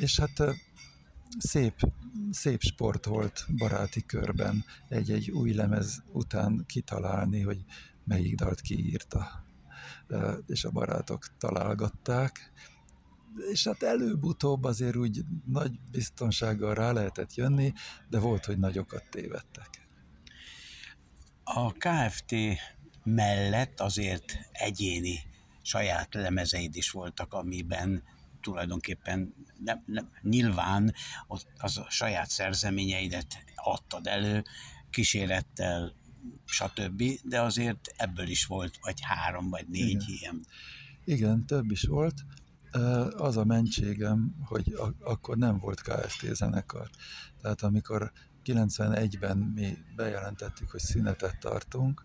[0.00, 0.42] és hát
[1.38, 1.74] szép,
[2.30, 7.64] szép sport volt baráti körben egy-egy új lemez után kitalálni, hogy
[8.04, 9.44] melyik dalt kiírta.
[10.46, 12.52] És a barátok találgatták,
[13.50, 17.72] és hát előbb-utóbb azért úgy nagy biztonsággal rá lehetett jönni,
[18.08, 19.88] de volt, hogy nagyokat tévedtek.
[21.44, 22.34] A KFT
[23.04, 25.18] mellett azért egyéni
[25.62, 28.02] saját lemezeid is voltak, amiben
[28.40, 30.94] tulajdonképpen nem, nem, nyilván
[31.26, 34.44] ott az a saját szerzeményeidet adtad elő,
[34.90, 35.94] kísérettel,
[36.44, 40.06] stb., de azért ebből is volt vagy három, vagy négy Igen.
[40.06, 40.46] ilyen.
[41.04, 42.24] Igen, több is volt.
[43.16, 46.90] Az a mentségem, hogy akkor nem volt KFT zenekar.
[47.42, 48.12] Tehát amikor
[48.44, 52.04] 91-ben mi bejelentettük, hogy szünetet tartunk,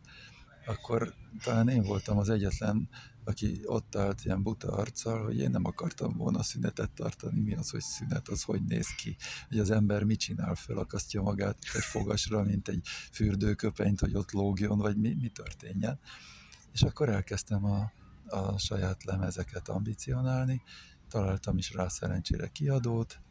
[0.65, 1.13] akkor
[1.43, 2.89] talán én voltam az egyetlen
[3.26, 7.69] aki ott állt ilyen buta arccal, hogy én nem akartam volna szünetet tartani, mi az,
[7.69, 9.15] hogy szünet, az hogy néz ki,
[9.49, 14.78] hogy az ember mit csinál, felakasztja magát egy fogasra, mint egy fürdőköpenyt, hogy ott lógjon,
[14.78, 15.99] vagy mi, mi történjen.
[16.71, 17.91] És akkor elkezdtem a,
[18.28, 20.61] a saját lemezeket ambicionálni,
[21.09, 23.21] találtam is rá szerencsére kiadót,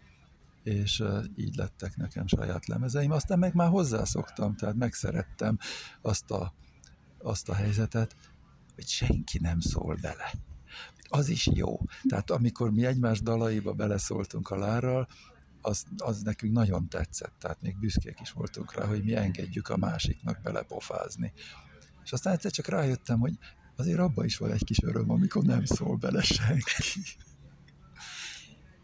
[0.62, 1.03] és
[1.36, 3.11] így lettek nekem saját lemezeim.
[3.11, 5.59] Aztán meg már hozzászoktam, tehát megszerettem
[6.01, 6.55] azt a,
[7.18, 8.16] azt a helyzetet,
[8.74, 10.32] hogy senki nem szól bele.
[11.09, 11.80] Az is jó.
[12.09, 15.09] Tehát amikor mi egymás dalaiba beleszóltunk a lárral,
[15.61, 19.76] az, az nekünk nagyon tetszett, tehát még büszkék is voltunk rá, hogy mi engedjük a
[19.76, 21.32] másiknak belepofázni.
[22.05, 23.38] És aztán egyszer csak rájöttem, hogy
[23.77, 27.01] azért abban is van egy kis öröm, amikor nem szól bele senki.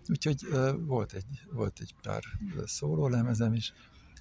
[0.08, 0.46] Úgyhogy
[0.78, 2.22] volt egy, volt egy pár
[2.64, 3.72] szólólemezem is,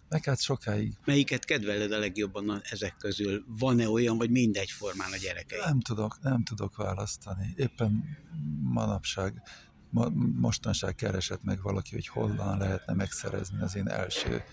[0.10, 0.98] meg hát sokáig.
[1.06, 3.44] Melyiket kedveled a legjobban ezek közül?
[3.48, 5.60] Van-e olyan, vagy mindegy formán a gyerekei?
[5.66, 7.54] Nem tudok, nem tudok választani.
[7.56, 8.18] Éppen
[8.62, 9.42] manapság,
[9.90, 10.10] ma,
[10.40, 14.44] mostanság keresett meg valaki, hogy honnan lehetne megszerezni az én első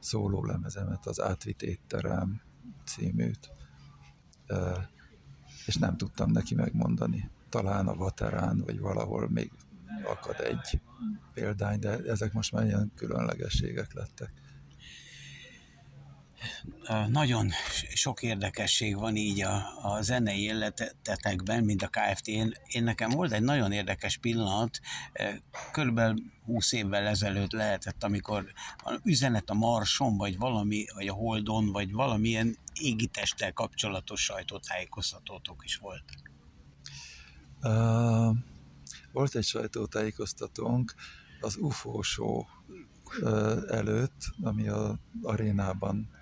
[0.00, 2.40] szólólemezemet, az Átvitt étterem
[2.84, 3.50] címűt.
[5.68, 7.30] És nem tudtam neki megmondani.
[7.48, 9.50] Talán a Vaterán, vagy valahol még
[10.04, 10.80] akad egy
[11.34, 14.32] példány, de ezek most már ilyen különlegességek lettek
[17.08, 17.50] nagyon
[17.94, 22.52] sok érdekesség van így a, a zenei életetekben, mint a KFT-n.
[22.66, 24.80] Én nekem volt egy nagyon érdekes pillanat,
[25.72, 28.52] körülbelül 20 évvel ezelőtt lehetett, amikor
[29.02, 36.04] üzenet a Marson, vagy valami, vagy a Holdon, vagy valamilyen égitesttel kapcsolatos sajtótájékoztatótok is volt.
[37.62, 38.36] Uh,
[39.12, 40.94] volt egy sajtótájékoztatónk
[41.40, 42.44] az UFO show
[43.68, 46.17] előtt, ami a arénában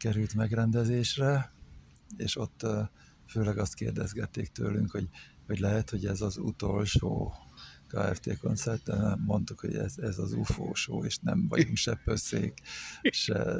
[0.00, 1.52] került megrendezésre,
[2.16, 2.66] és ott
[3.26, 5.08] főleg azt kérdezgették tőlünk, hogy,
[5.46, 7.34] hogy lehet, hogy ez az utolsó
[7.86, 12.58] KFT koncert, de mondtuk, hogy ez, ez az UFO show, és nem vagyunk se pösszék,
[13.02, 13.56] se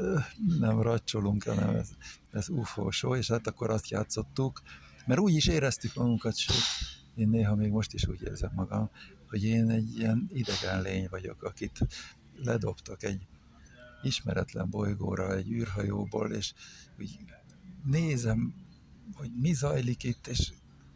[0.59, 1.89] nem racsolunk, hanem ez,
[2.31, 4.63] ez UFO show, és hát akkor azt játszottuk,
[5.07, 6.57] mert úgy is éreztük magunkat, sőt,
[7.15, 8.91] én néha még most is úgy érzem magam,
[9.29, 11.79] hogy én egy ilyen idegen lény vagyok, akit
[12.43, 13.27] ledobtak egy
[14.03, 16.53] ismeretlen bolygóra egy űrhajóból, és
[16.99, 17.19] úgy
[17.85, 18.55] nézem,
[19.15, 20.53] hogy mi zajlik itt, és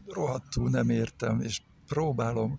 [0.06, 2.58] rohadtul nem értem, és próbálom,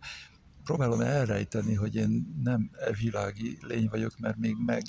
[0.64, 4.84] próbálom elrejteni, hogy én nem e világi lény vagyok, mert még meg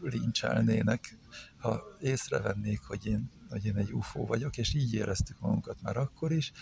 [0.00, 1.18] lincselnének,
[1.56, 6.32] ha észrevennék, hogy én, hogy én egy UFO vagyok, és így éreztük magunkat már akkor
[6.32, 6.52] is,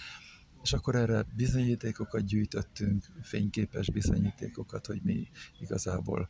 [0.63, 5.29] és akkor erre bizonyítékokat gyűjtöttünk, fényképes bizonyítékokat, hogy mi
[5.61, 6.29] igazából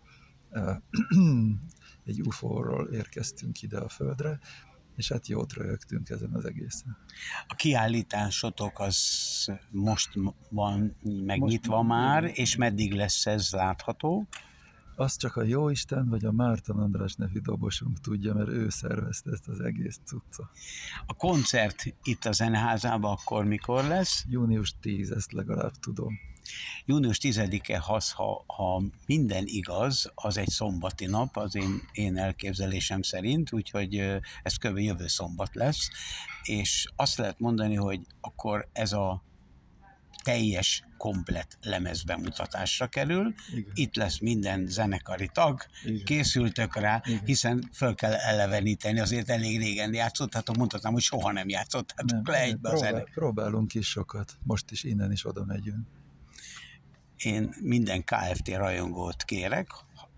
[2.05, 4.39] egy UFO-ról érkeztünk ide a Földre,
[4.97, 6.97] és hát jót röhögtünk ezen az egészen.
[7.47, 8.99] A kiállításotok az
[9.71, 10.11] most
[10.49, 14.27] van megnyitva most már, és meddig lesz ez látható?
[14.99, 19.49] Azt csak a Jóisten vagy a Márton András nevű dobosunk tudja, mert ő szervezte ezt
[19.49, 20.51] az egész cucca.
[21.07, 24.25] A koncert itt a Zeneházában akkor mikor lesz?
[24.29, 26.19] Június 10, ezt legalább tudom.
[26.85, 33.53] Június 10-e, ha, ha minden igaz, az egy szombati nap, az én, én elképzelésem szerint,
[33.53, 33.97] úgyhogy
[34.43, 34.79] ez kb.
[34.79, 35.89] jövő szombat lesz,
[36.43, 39.25] és azt lehet mondani, hogy akkor ez a
[40.27, 43.35] teljes, komplet lemez bemutatásra kerül.
[43.55, 43.71] Igen.
[43.75, 46.05] Itt lesz minden zenekari tag, Igen.
[46.05, 47.21] készültök rá, Igen.
[47.25, 52.69] hiszen föl kell eleveníteni, azért elég régen játszottátok, mondhatnám, hogy soha nem játszottátok le egybe
[52.69, 53.11] próbál, a zenek.
[53.15, 55.87] Próbálunk is sokat, most is innen is oda megyünk
[57.17, 59.69] én minden KFT rajongót kérek,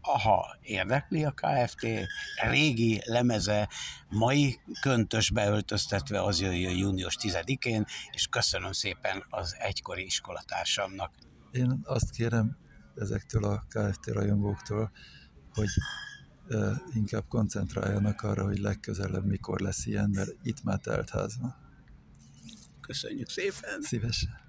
[0.01, 1.87] ha érdekli a KFT,
[2.49, 3.69] régi lemeze,
[4.09, 11.15] mai köntösbe öltöztetve az jöjjön június 10-én, és köszönöm szépen az egykori iskolatársamnak.
[11.51, 12.57] Én azt kérem
[12.95, 14.91] ezektől a KFT rajongóktól,
[15.55, 15.69] hogy
[16.95, 21.57] inkább koncentráljanak arra, hogy legközelebb mikor lesz ilyen, mert itt már telt ház van.
[22.81, 23.83] Köszönjük szépen!
[23.83, 24.48] Szívesen!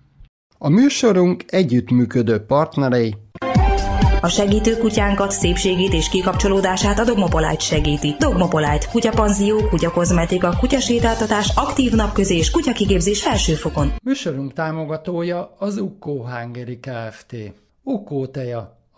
[0.62, 3.16] A műsorunk együttműködő partnerei
[4.22, 8.16] a segítő kutyánkat, szépségét és kikapcsolódását a Dogmopolite segíti.
[8.20, 13.94] Dogmopolite, kutyapanzió, kutyakozmetika, kutyasétáltatás, aktív napközés, kutyakigépzés felsőfokon.
[14.04, 17.36] Műsorunk támogatója az Ukko Hungary Kft.
[17.84, 18.79] Ukko teja,